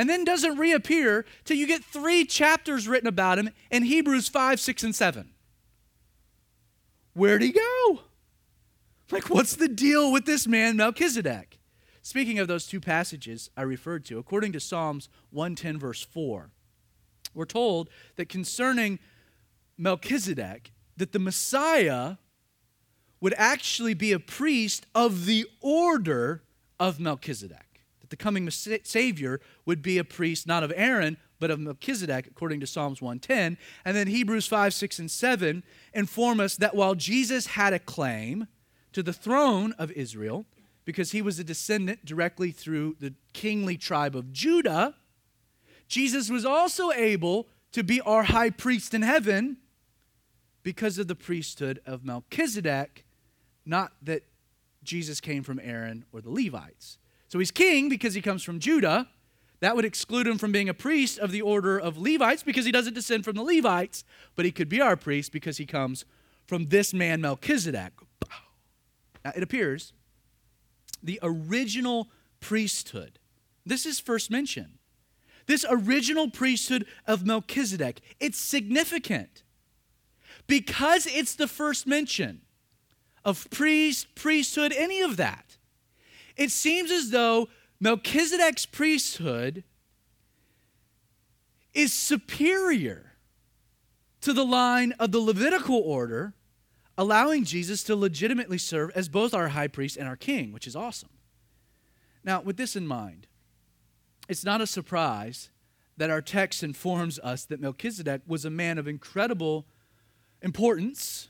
[0.01, 4.59] and then doesn't reappear till you get three chapters written about him in Hebrews 5,
[4.59, 5.29] 6, and 7.
[7.13, 8.01] Where'd he go?
[9.11, 11.59] Like, what's the deal with this man, Melchizedek?
[12.01, 16.49] Speaking of those two passages I referred to, according to Psalms 110, verse 4,
[17.35, 19.01] we're told that concerning
[19.77, 22.17] Melchizedek, that the Messiah
[23.21, 26.43] would actually be a priest of the order
[26.79, 27.70] of Melchizedek.
[28.11, 32.67] The coming Savior would be a priest not of Aaron, but of Melchizedek, according to
[32.67, 33.57] Psalms 110.
[33.85, 38.47] And then Hebrews 5, 6, and 7 inform us that while Jesus had a claim
[38.93, 40.45] to the throne of Israel,
[40.85, 44.97] because he was a descendant directly through the kingly tribe of Judah,
[45.89, 49.59] Jesus was also able to be our high priest in heaven
[50.63, 53.05] because of the priesthood of Melchizedek,
[53.65, 54.25] not that
[54.83, 56.99] Jesus came from Aaron or the Levites.
[57.31, 59.09] So he's king because he comes from Judah.
[59.61, 62.73] That would exclude him from being a priest of the order of Levites because he
[62.73, 66.05] doesn't descend from the Levites, but he could be our priest because he comes
[66.47, 67.93] from this man Melchizedek.
[69.25, 69.93] Now it appears
[71.03, 72.09] the original
[72.41, 73.21] priesthood,
[73.65, 74.79] this is first mentioned.
[75.47, 79.45] This original priesthood of Melchizedek, it's significant
[80.47, 82.41] because it's the first mention
[83.25, 85.50] of priest, priesthood, any of that.
[86.37, 87.49] It seems as though
[87.81, 89.65] Melchizedek's priesthood
[91.73, 93.13] is superior
[94.21, 96.35] to the line of the Levitical order,
[96.99, 100.77] allowing Jesus to legitimately serve as both our high priest and our king, which is
[100.77, 101.11] awesome.
[102.23, 103.27] Now, with this in mind,
[104.29, 105.51] it's not a surprise
[105.97, 109.67] that our text informs us that Melchizedek was a man of incredible
[110.43, 111.29] importance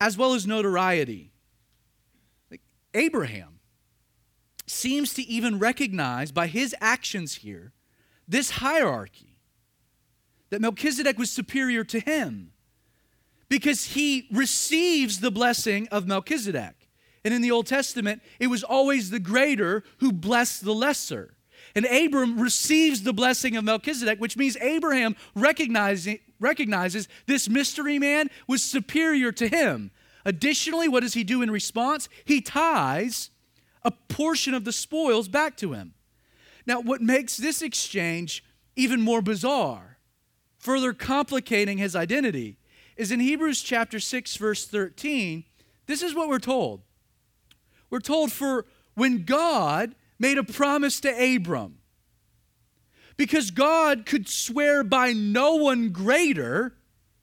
[0.00, 1.32] as well as notoriety.
[2.50, 2.60] Like
[2.94, 3.55] Abraham
[4.66, 7.72] seems to even recognize by his actions here
[8.28, 9.38] this hierarchy
[10.50, 12.52] that Melchizedek was superior to him
[13.48, 16.88] because he receives the blessing of Melchizedek.
[17.24, 21.34] And in the Old Testament, it was always the greater who blessed the lesser.
[21.74, 28.62] And Abram receives the blessing of Melchizedek, which means Abraham recognizes this mystery man was
[28.62, 29.90] superior to him.
[30.24, 32.08] Additionally, what does he do in response?
[32.24, 33.30] He ties
[33.86, 35.94] a portion of the spoils back to him.
[36.66, 38.44] Now, what makes this exchange
[38.74, 39.98] even more bizarre,
[40.58, 42.58] further complicating his identity,
[42.96, 45.44] is in Hebrews chapter 6, verse 13.
[45.86, 46.82] This is what we're told.
[47.88, 51.78] We're told, for when God made a promise to Abram,
[53.16, 56.74] because God could swear by no one greater,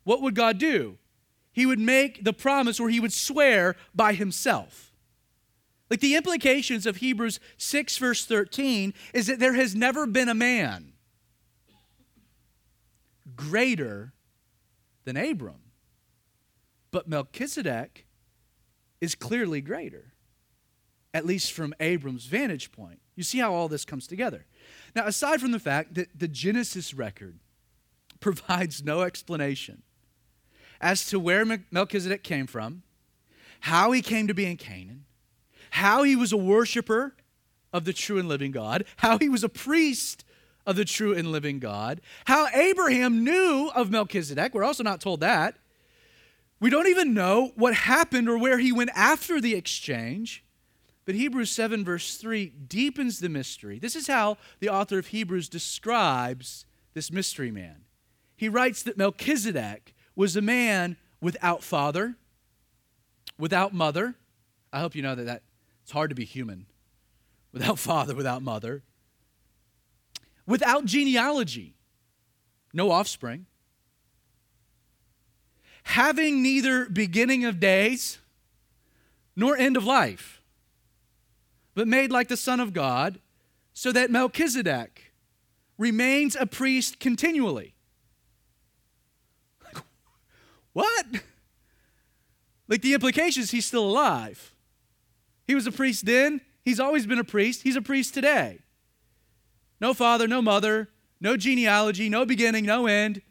[0.05, 0.97] what would God do?
[1.51, 4.92] He would make the promise where he would swear by himself.
[5.93, 10.33] Like the implications of Hebrews 6, verse 13, is that there has never been a
[10.33, 10.93] man
[13.35, 14.11] greater
[15.03, 15.61] than Abram.
[16.89, 18.07] But Melchizedek
[19.01, 20.13] is clearly greater,
[21.13, 22.99] at least from Abram's vantage point.
[23.15, 24.47] You see how all this comes together.
[24.95, 27.37] Now, aside from the fact that the Genesis record
[28.19, 29.83] provides no explanation
[30.81, 32.81] as to where Melchizedek came from,
[33.59, 35.05] how he came to be in Canaan,
[35.73, 37.15] how he was a worshiper
[37.73, 40.23] of the true and living God, how he was a priest
[40.67, 44.53] of the true and living God, how Abraham knew of Melchizedek.
[44.53, 45.55] We're also not told that.
[46.59, 50.45] We don't even know what happened or where he went after the exchange.
[51.05, 53.79] But Hebrews 7, verse 3, deepens the mystery.
[53.79, 57.85] This is how the author of Hebrews describes this mystery man.
[58.37, 62.15] He writes that Melchizedek was a man without father,
[63.39, 64.13] without mother.
[64.71, 65.41] I hope you know that, that
[65.83, 66.65] it's hard to be human
[67.51, 68.81] without father, without mother,
[70.47, 71.75] without genealogy,
[72.73, 73.45] no offspring,
[75.83, 78.17] having neither beginning of days
[79.35, 80.41] nor end of life
[81.75, 83.19] but made like the Son of God,
[83.73, 85.13] so that Melchizedek
[85.77, 87.73] remains a priest continually.
[90.73, 91.05] what?
[92.67, 94.53] Like the implications, he's still alive.
[95.45, 98.59] He was a priest then, he's always been a priest, he's a priest today.
[99.81, 100.89] No father, no mother,
[101.19, 103.21] no genealogy, no beginning, no end.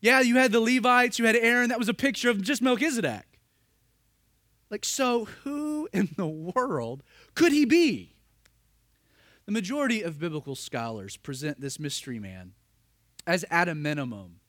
[0.00, 3.40] Yeah, you had the Levites, you had Aaron, that was a picture of just Melchizedek.
[4.70, 7.02] Like, so who in the world
[7.34, 8.14] could he be?
[9.46, 12.52] The majority of biblical scholars present this mystery man
[13.26, 14.40] as, at a minimum,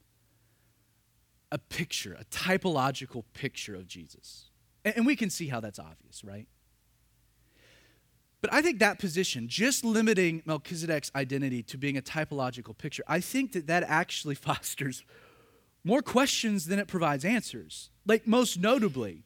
[1.51, 4.49] a picture, a typological picture of Jesus.
[4.84, 6.47] And, we can see how that's obvious, right?
[8.42, 13.20] But I think that position, just limiting Melchizedek's identity to being a typological picture, I
[13.20, 15.04] think that that actually fosters
[15.84, 17.90] more questions than it provides answers.
[18.06, 19.24] Like, most notably,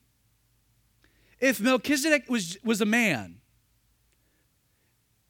[1.39, 3.41] if Melchizedek was, was a man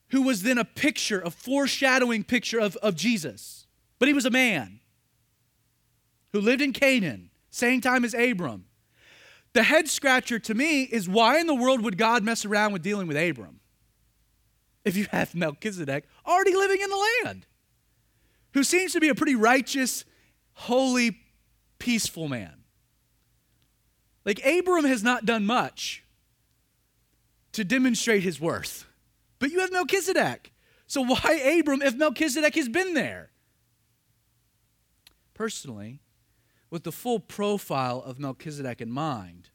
[0.09, 3.65] who was then a picture, a foreshadowing picture of, of Jesus,
[3.97, 4.81] but he was a man
[6.33, 8.65] who lived in Canaan, same time as Abram.
[9.53, 12.81] The head scratcher to me is why in the world would God mess around with
[12.81, 13.60] dealing with Abram?
[14.83, 17.45] If you have Melchizedek already living in the land,
[18.53, 20.05] who seems to be a pretty righteous,
[20.53, 21.19] holy,
[21.79, 22.63] peaceful man.
[24.25, 26.03] Like Abram has not done much
[27.53, 28.85] to demonstrate his worth,
[29.39, 30.51] but you have Melchizedek.
[30.87, 33.31] So why Abram if Melchizedek has been there?
[35.33, 36.01] Personally,
[36.69, 39.49] with the full profile of Melchizedek in mind,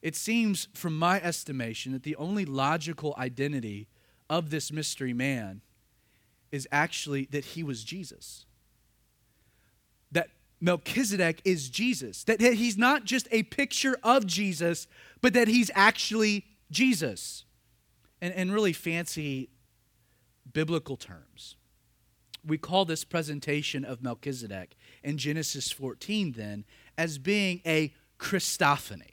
[0.00, 3.88] it seems, from my estimation, that the only logical identity
[4.32, 5.60] of this mystery man
[6.50, 8.46] is actually that he was Jesus.
[10.10, 12.24] That Melchizedek is Jesus.
[12.24, 14.86] That he's not just a picture of Jesus,
[15.20, 17.44] but that he's actually Jesus.
[18.22, 19.50] And in really fancy
[20.50, 21.56] biblical terms,
[22.42, 26.64] we call this presentation of Melchizedek in Genesis 14 then
[26.96, 29.12] as being a Christophany.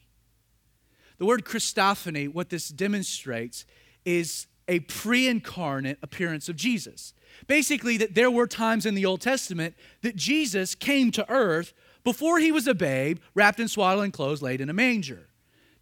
[1.17, 3.65] The word Christophany, what this demonstrates
[4.05, 7.13] is a pre incarnate appearance of Jesus.
[7.47, 12.39] Basically, that there were times in the Old Testament that Jesus came to earth before
[12.39, 15.28] he was a babe, wrapped in swaddling clothes, laid in a manger.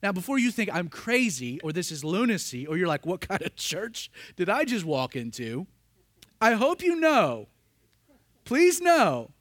[0.01, 3.41] Now, before you think I'm crazy or this is lunacy, or you're like, what kind
[3.41, 5.67] of church did I just walk into?
[6.39, 7.47] I hope you know.
[8.45, 9.31] Please know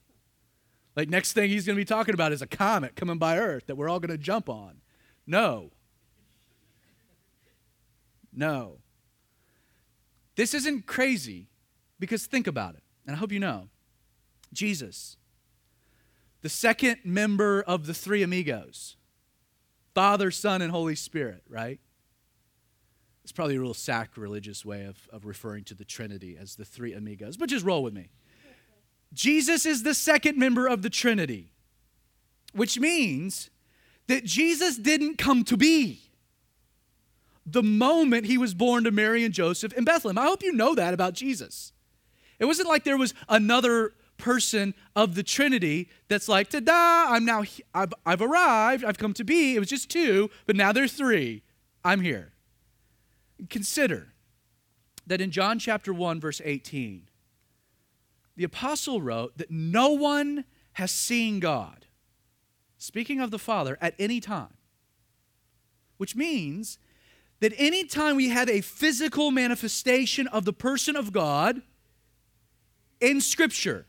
[0.96, 3.66] like, next thing he's going to be talking about is a comet coming by Earth
[3.66, 4.80] that we're all going to jump on.
[5.26, 5.70] No.
[8.32, 8.78] No.
[10.36, 11.48] This isn't crazy
[11.98, 13.68] because think about it, and I hope you know.
[14.52, 15.16] Jesus,
[16.42, 18.96] the second member of the three amigos,
[19.94, 21.80] Father, Son, and Holy Spirit, right?
[23.24, 26.92] It's probably a real sacrilegious way of, of referring to the Trinity as the three
[26.92, 28.10] amigos, but just roll with me.
[29.12, 31.52] Jesus is the second member of the Trinity,
[32.52, 33.50] which means
[34.06, 36.05] that Jesus didn't come to be
[37.46, 40.18] the moment he was born to Mary and Joseph in Bethlehem.
[40.18, 41.72] I hope you know that about Jesus.
[42.40, 47.24] It wasn't like there was another person of the Trinity that's like, ta da, I'm
[47.24, 49.54] now, I've, I've arrived, I've come to be.
[49.54, 51.42] It was just two, but now there's three.
[51.84, 52.32] I'm here.
[53.48, 54.08] Consider
[55.06, 57.08] that in John chapter 1, verse 18,
[58.36, 61.86] the apostle wrote that no one has seen God,
[62.76, 64.54] speaking of the Father, at any time.
[65.96, 66.78] Which means
[67.40, 71.62] that anytime we have a physical manifestation of the person of God
[73.00, 73.86] in Scripture,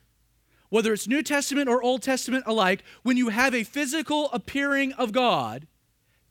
[0.70, 5.12] whether it's New Testament or Old Testament alike, when you have a physical appearing of
[5.12, 5.68] God,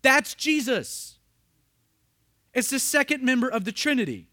[0.03, 1.19] that's Jesus.
[2.53, 4.29] It's the second member of the Trinity.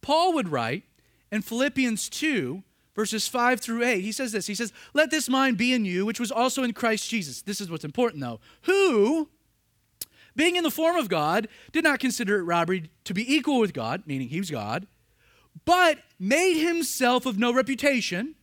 [0.00, 0.84] Paul would write
[1.30, 2.62] in Philippians 2
[2.96, 4.00] verses 5 through 8.
[4.00, 6.72] He says this He says, Let this mind be in you, which was also in
[6.72, 7.42] Christ Jesus.
[7.42, 8.40] This is what's important, though.
[8.62, 9.28] Who,
[10.36, 13.72] being in the form of God, did not consider it robbery to be equal with
[13.72, 14.86] God, meaning he was God,
[15.64, 18.34] but made himself of no reputation,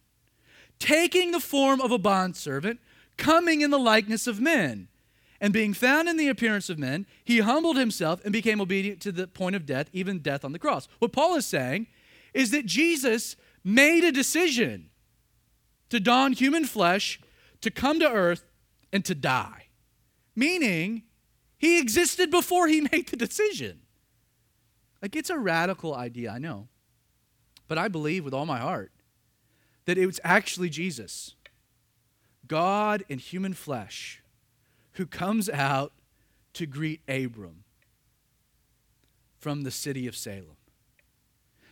[0.80, 2.80] taking the form of a bondservant,
[3.16, 4.88] coming in the likeness of men.
[5.40, 9.12] And being found in the appearance of men, he humbled himself and became obedient to
[9.12, 10.88] the point of death, even death on the cross.
[11.00, 11.88] What Paul is saying
[12.34, 14.90] is that Jesus made a decision
[15.90, 17.20] to don human flesh,
[17.62, 18.46] to come to earth,
[18.92, 19.68] and to die.
[20.36, 21.04] Meaning,
[21.64, 23.80] he existed before he made the decision.
[25.02, 26.68] Like, it's a radical idea, I know.
[27.70, 28.92] But I believe with all my heart
[29.86, 31.36] that it was actually Jesus,
[32.48, 34.22] God in human flesh,
[34.94, 35.94] who comes out
[36.52, 37.64] to greet Abram
[39.40, 40.58] from the city of Salem.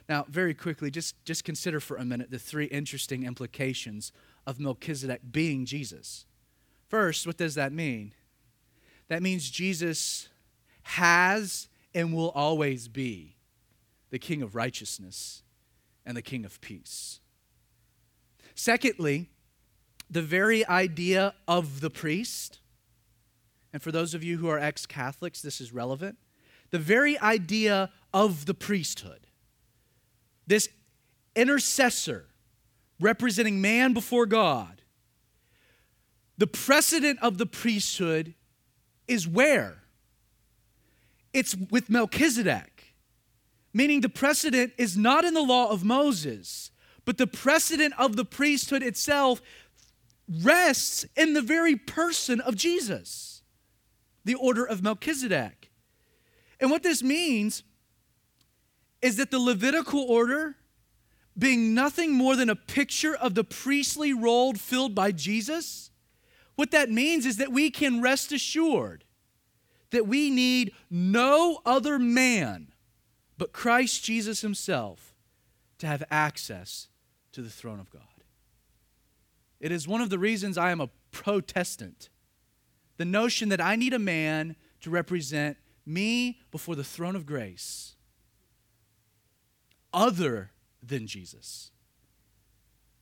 [0.08, 4.14] Now, very quickly, just, just consider for a minute the three interesting implications
[4.48, 6.26] of Melchizedek being Jesus.
[6.88, 8.14] First, what does that mean?
[9.12, 10.30] That means Jesus
[10.84, 13.36] has and will always be
[14.10, 15.44] the King of righteousness
[16.06, 17.20] and the King of peace.
[18.56, 19.28] Secondly,
[20.10, 22.60] the very idea of the priest,
[23.74, 26.18] and for those of you who are ex Catholics, this is relevant.
[26.70, 29.28] The very idea of the priesthood
[30.48, 30.70] this
[31.36, 32.28] intercessor
[32.98, 34.84] representing man before God,
[36.38, 38.36] the precedent of the priesthood
[39.12, 39.84] is where?
[41.34, 42.96] It's with Melchizedek,
[43.74, 46.72] meaning the precedent is not in the law of Moses,
[47.06, 49.42] but the precedent of the priesthood itself
[50.28, 53.42] rests in the very person of Jesus,
[54.24, 55.72] the order of Melchizedek.
[56.60, 57.64] And what this means
[59.02, 60.58] is that the Levitical order,
[61.38, 65.91] being nothing more than a picture of the priestly role filled by Jesus,
[66.62, 69.04] what that means is that we can rest assured
[69.90, 72.72] that we need no other man
[73.36, 75.16] but Christ Jesus himself
[75.80, 76.88] to have access
[77.32, 78.04] to the throne of God.
[79.60, 82.10] It is one of the reasons I am a Protestant.
[82.98, 87.96] The notion that I need a man to represent me before the throne of grace
[89.92, 90.52] other
[90.84, 91.72] than Jesus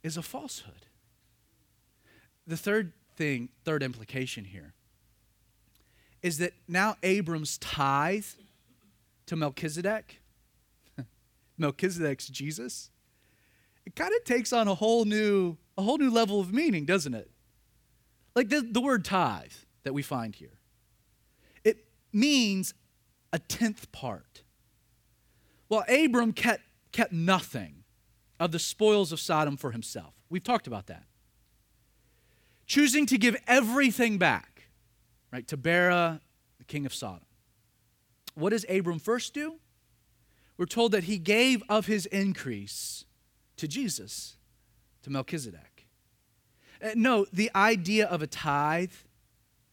[0.01, 0.85] is a falsehood.
[2.47, 4.73] The third thing, third implication here
[6.21, 8.25] is that now Abram's tithe
[9.25, 10.21] to Melchizedek,
[11.57, 12.89] Melchizedek's Jesus,
[13.85, 17.13] it kind of takes on a whole new a whole new level of meaning, doesn't
[17.13, 17.29] it?
[18.35, 19.51] Like the, the word tithe
[19.83, 20.59] that we find here.
[21.63, 22.73] It means
[23.31, 24.43] a tenth part.
[25.69, 27.83] Well, Abram kept, kept nothing
[28.39, 30.13] of the spoils of Sodom for himself.
[30.29, 31.03] We've talked about that.
[32.69, 34.69] Choosing to give everything back,
[35.33, 36.21] right, to Bera,
[36.59, 37.25] the king of Sodom.
[38.35, 39.55] What does Abram first do?
[40.55, 43.05] We're told that he gave of his increase
[43.57, 44.37] to Jesus,
[45.01, 45.87] to Melchizedek.
[46.79, 48.93] Uh, no, the idea of a tithe,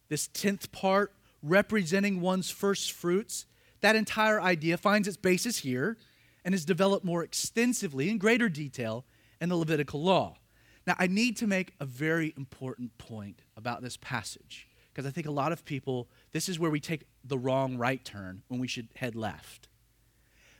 [0.08, 3.44] this tenth part representing one's first fruits,
[3.82, 5.98] that entire idea finds its basis here
[6.46, 9.04] and is developed more extensively in greater detail
[9.38, 10.38] in the Levitical law.
[10.86, 15.26] Now, I need to make a very important point about this passage because I think
[15.26, 18.68] a lot of people, this is where we take the wrong right turn when we
[18.68, 19.68] should head left.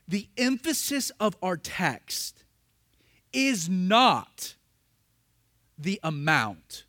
[0.08, 2.44] The emphasis of our text
[3.32, 4.56] is not
[5.78, 6.84] the amount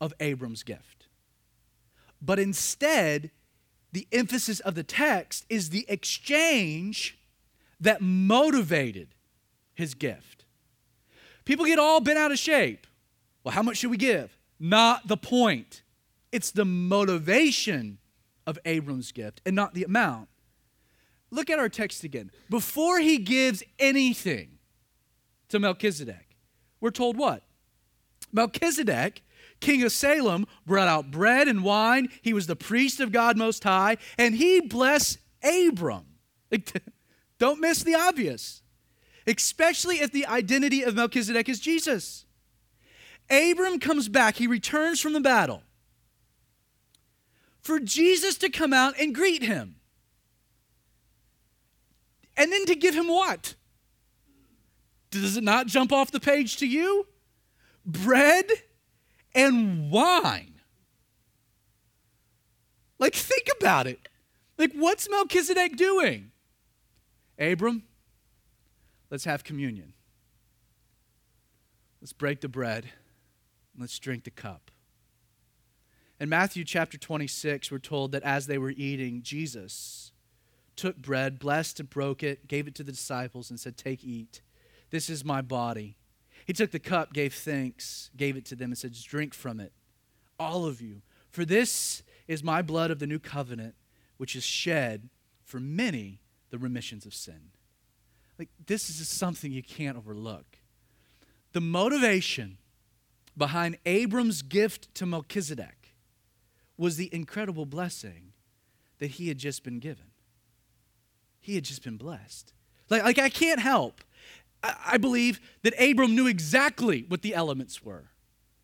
[0.00, 1.06] of Abram's gift,
[2.20, 3.30] but instead,
[3.92, 7.18] the emphasis of the text is the exchange
[7.80, 9.08] that motivated
[9.74, 10.35] his gift.
[11.46, 12.86] People get all bent out of shape.
[13.42, 14.36] Well, how much should we give?
[14.60, 15.82] Not the point.
[16.30, 17.96] It's the motivation
[18.46, 20.28] of Abram's gift and not the amount.
[21.30, 22.30] Look at our text again.
[22.50, 24.58] Before he gives anything
[25.48, 26.36] to Melchizedek,
[26.80, 27.42] we're told what?
[28.30, 29.22] Melchizedek
[29.60, 32.08] king of Salem, brought out bread and wine.
[32.22, 36.06] He was the priest of God Most High, and he blessed Abram.
[37.38, 38.62] Don't miss the obvious,
[39.26, 42.24] especially if the identity of Melchizedek is Jesus.
[43.30, 45.62] Abram comes back, he returns from the battle
[47.66, 49.74] for Jesus to come out and greet him.
[52.36, 53.54] And then to give him what?
[55.10, 57.06] Does it not jump off the page to you?
[57.84, 58.46] Bread
[59.34, 60.60] and wine.
[62.98, 64.08] Like, think about it.
[64.58, 66.30] Like, what's Melchizedek doing?
[67.38, 67.82] Abram,
[69.10, 69.92] let's have communion.
[72.00, 72.90] Let's break the bread.
[73.78, 74.70] Let's drink the cup.
[76.18, 80.12] In Matthew chapter 26, we're told that as they were eating, Jesus
[80.74, 84.40] took bread, blessed and broke it, gave it to the disciples, and said, Take, eat.
[84.90, 85.96] This is my body
[86.46, 89.72] he took the cup, gave thanks, gave it to them, and said, Drink from it,
[90.38, 91.02] all of you.
[91.28, 93.74] For this is my blood of the new covenant,
[94.16, 95.10] which is shed
[95.44, 97.50] for many the remissions of sin.
[98.38, 100.58] Like, this is something you can't overlook.
[101.52, 102.58] The motivation
[103.36, 105.94] behind Abram's gift to Melchizedek
[106.76, 108.32] was the incredible blessing
[108.98, 110.06] that he had just been given.
[111.40, 112.52] He had just been blessed.
[112.90, 114.02] Like, like I can't help
[114.62, 118.10] I believe that Abram knew exactly what the elements were.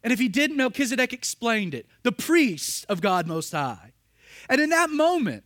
[0.03, 3.93] And if he didn't, Melchizedek explained it the priest of God Most High.
[4.49, 5.45] And in that moment,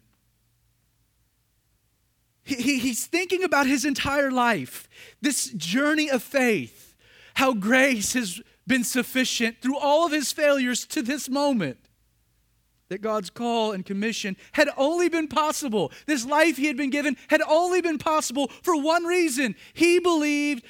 [2.46, 4.88] he, he, he's thinking about his entire life,
[5.20, 6.96] this journey of faith,
[7.34, 11.78] how grace has been sufficient through all of his failures to this moment
[12.88, 15.90] that God's call and commission had only been possible.
[16.06, 19.56] This life he had been given had only been possible for one reason.
[19.74, 20.64] He believed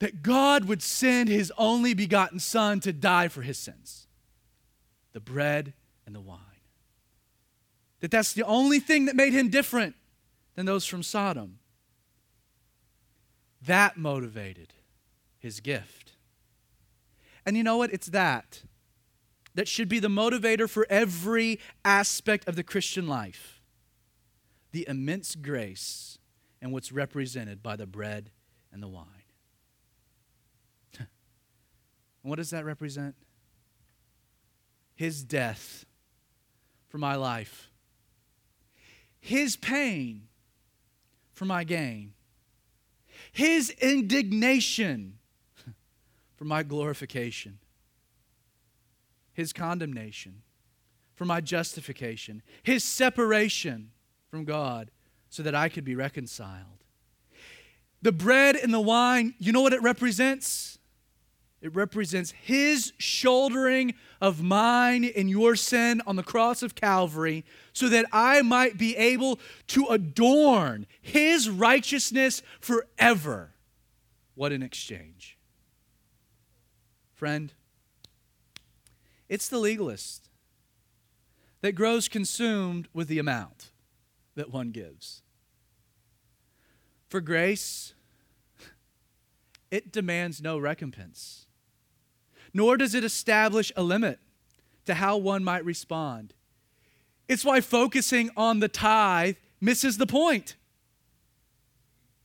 [0.00, 4.06] that God would send his only begotten Son to die for his sins
[5.14, 5.72] the bread
[6.04, 6.38] and the wine.
[8.00, 9.96] That that's the only thing that made him different
[10.58, 11.60] than those from Sodom.
[13.62, 14.74] That motivated
[15.38, 16.14] his gift.
[17.46, 17.92] And you know what?
[17.92, 18.64] It's that
[19.54, 23.62] that should be the motivator for every aspect of the Christian life
[24.72, 26.18] the immense grace
[26.60, 28.32] and what's represented by the bread
[28.72, 29.06] and the wine.
[32.22, 33.14] what does that represent?
[34.96, 35.86] His death
[36.88, 37.70] for my life,
[39.20, 40.27] His pain
[41.38, 42.12] for my gain,
[43.32, 45.18] His indignation
[46.36, 47.58] for my glorification
[49.38, 50.42] his condemnation,
[51.14, 53.92] for my justification, his separation
[54.28, 54.90] from God,
[55.30, 56.82] so that I could be reconciled.
[58.02, 60.77] The bread and the wine, you know what it represents?
[61.60, 67.88] It represents his shouldering of mine and your sin on the cross of Calvary so
[67.88, 73.54] that I might be able to adorn his righteousness forever.
[74.36, 75.36] What an exchange.
[77.12, 77.52] Friend,
[79.28, 80.28] it's the legalist
[81.60, 83.72] that grows consumed with the amount
[84.36, 85.22] that one gives.
[87.08, 87.94] For grace,
[89.72, 91.47] it demands no recompense,
[92.58, 94.18] nor does it establish a limit
[94.84, 96.34] to how one might respond.
[97.28, 100.56] It's why focusing on the tithe misses the point.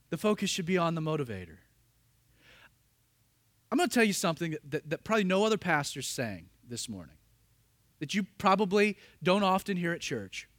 [0.10, 1.58] The focus should be on the motivator.
[3.72, 6.50] I'm going to tell you something that, that, that probably no other pastor is saying
[6.68, 7.18] this morning
[8.00, 10.50] that you probably don't often hear at church.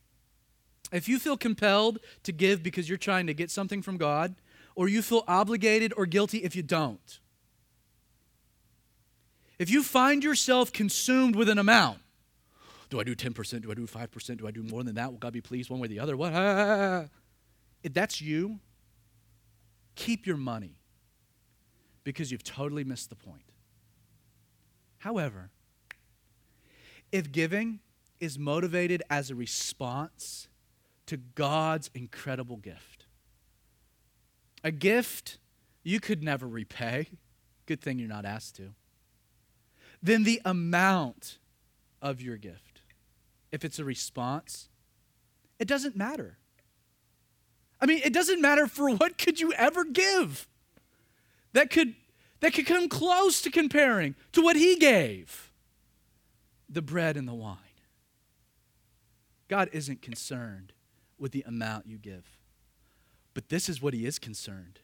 [0.92, 4.36] If you feel compelled to give because you're trying to get something from God,
[4.76, 7.18] or you feel obligated or guilty if you don't,
[9.58, 11.98] if you find yourself consumed with an amount,
[12.90, 13.62] do I do 10%?
[13.62, 14.36] Do I do 5%?
[14.38, 15.10] Do I do more than that?
[15.10, 16.16] Will God be pleased one way or the other?
[16.16, 16.32] What?
[16.32, 17.08] Ah, ah, ah, ah.
[17.82, 18.60] If that's you,
[19.94, 20.76] keep your money
[22.04, 23.50] because you've totally missed the point.
[24.98, 25.50] However,
[27.12, 27.80] if giving
[28.20, 30.48] is motivated as a response
[31.06, 33.06] to God's incredible gift,
[34.62, 35.38] a gift
[35.82, 37.08] you could never repay,
[37.66, 38.74] good thing you're not asked to,
[40.04, 41.38] then the amount
[42.02, 42.82] of your gift,
[43.50, 44.68] if it's a response,
[45.58, 46.36] it doesn't matter.
[47.80, 50.46] I mean, it doesn't matter for what could you ever give
[51.54, 51.94] that could
[52.40, 55.50] that could come close to comparing to what he gave
[56.68, 57.56] the bread and the wine.
[59.48, 60.72] God isn't concerned
[61.18, 62.38] with the amount you give.
[63.32, 64.80] But this is what he is concerned.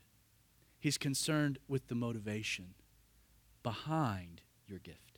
[0.78, 2.74] He's concerned with the motivation
[3.62, 5.09] behind your gift.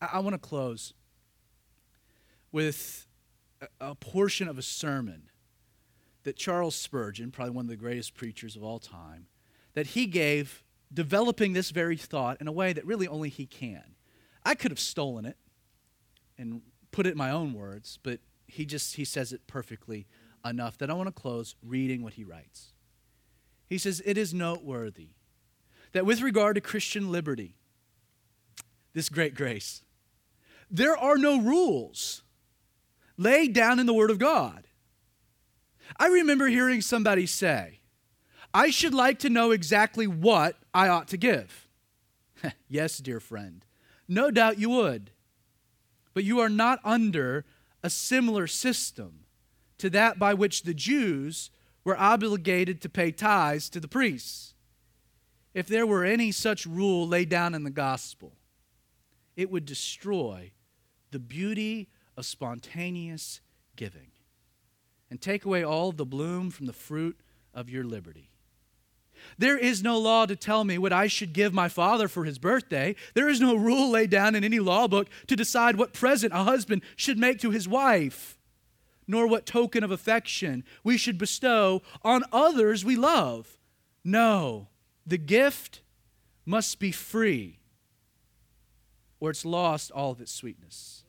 [0.00, 0.94] I, I want to close
[2.52, 3.06] with
[3.60, 5.30] a, a portion of a sermon
[6.24, 9.26] that Charles Spurgeon, probably one of the greatest preachers of all time,
[9.74, 13.94] that he gave developing this very thought in a way that really only he can.
[14.44, 15.36] I could have stolen it
[16.36, 20.06] and put it in my own words, but he just he says it perfectly
[20.44, 22.72] enough that I want to close reading what he writes.
[23.68, 25.10] He says, It is noteworthy
[25.92, 27.56] that with regard to Christian liberty,
[28.94, 29.82] this great grace,
[30.70, 32.22] there are no rules
[33.16, 34.66] laid down in the Word of God.
[35.96, 37.80] I remember hearing somebody say,
[38.52, 41.68] I should like to know exactly what I ought to give.
[42.68, 43.64] yes, dear friend.
[44.06, 45.10] No doubt you would.
[46.14, 47.44] But you are not under
[47.82, 49.24] a similar system
[49.78, 51.50] to that by which the Jews
[51.84, 54.54] were obligated to pay tithes to the priests.
[55.54, 58.32] If there were any such rule laid down in the gospel,
[59.36, 60.52] it would destroy
[61.10, 63.40] the beauty of spontaneous
[63.76, 64.10] giving
[65.10, 67.18] and take away all the bloom from the fruit
[67.54, 68.30] of your liberty.
[69.36, 72.38] There is no law to tell me what I should give my father for his
[72.38, 72.94] birthday.
[73.14, 76.44] There is no rule laid down in any law book to decide what present a
[76.44, 78.38] husband should make to his wife,
[79.06, 83.58] nor what token of affection we should bestow on others we love.
[84.04, 84.68] No,
[85.06, 85.82] the gift
[86.46, 87.58] must be free,
[89.20, 91.04] or it's lost all of its sweetness.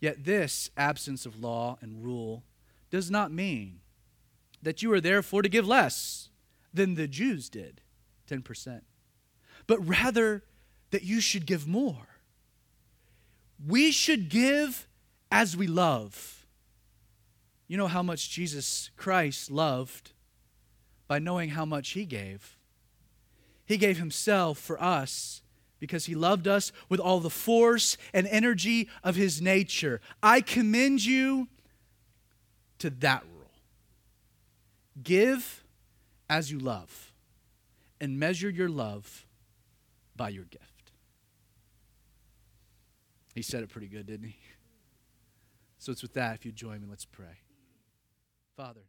[0.00, 2.44] Yet, this absence of law and rule
[2.90, 3.80] does not mean
[4.62, 6.28] that you are therefore to give less
[6.72, 7.80] than the Jews did
[8.30, 8.82] 10%,
[9.66, 10.44] but rather
[10.90, 12.08] that you should give more.
[13.66, 14.86] We should give
[15.30, 16.46] as we love.
[17.68, 20.12] You know how much Jesus Christ loved
[21.08, 22.56] by knowing how much he gave.
[23.64, 25.42] He gave himself for us
[25.86, 30.00] because he loved us with all the force and energy of his nature.
[30.22, 31.48] I commend you
[32.78, 33.50] to that rule.
[35.02, 35.64] Give
[36.28, 37.12] as you love,
[38.00, 39.26] and measure your love
[40.16, 40.64] by your gift.
[43.34, 44.36] He said it pretty good, didn't he?
[45.78, 47.38] So it's with that, if you join me, let's pray.
[48.56, 48.80] Father.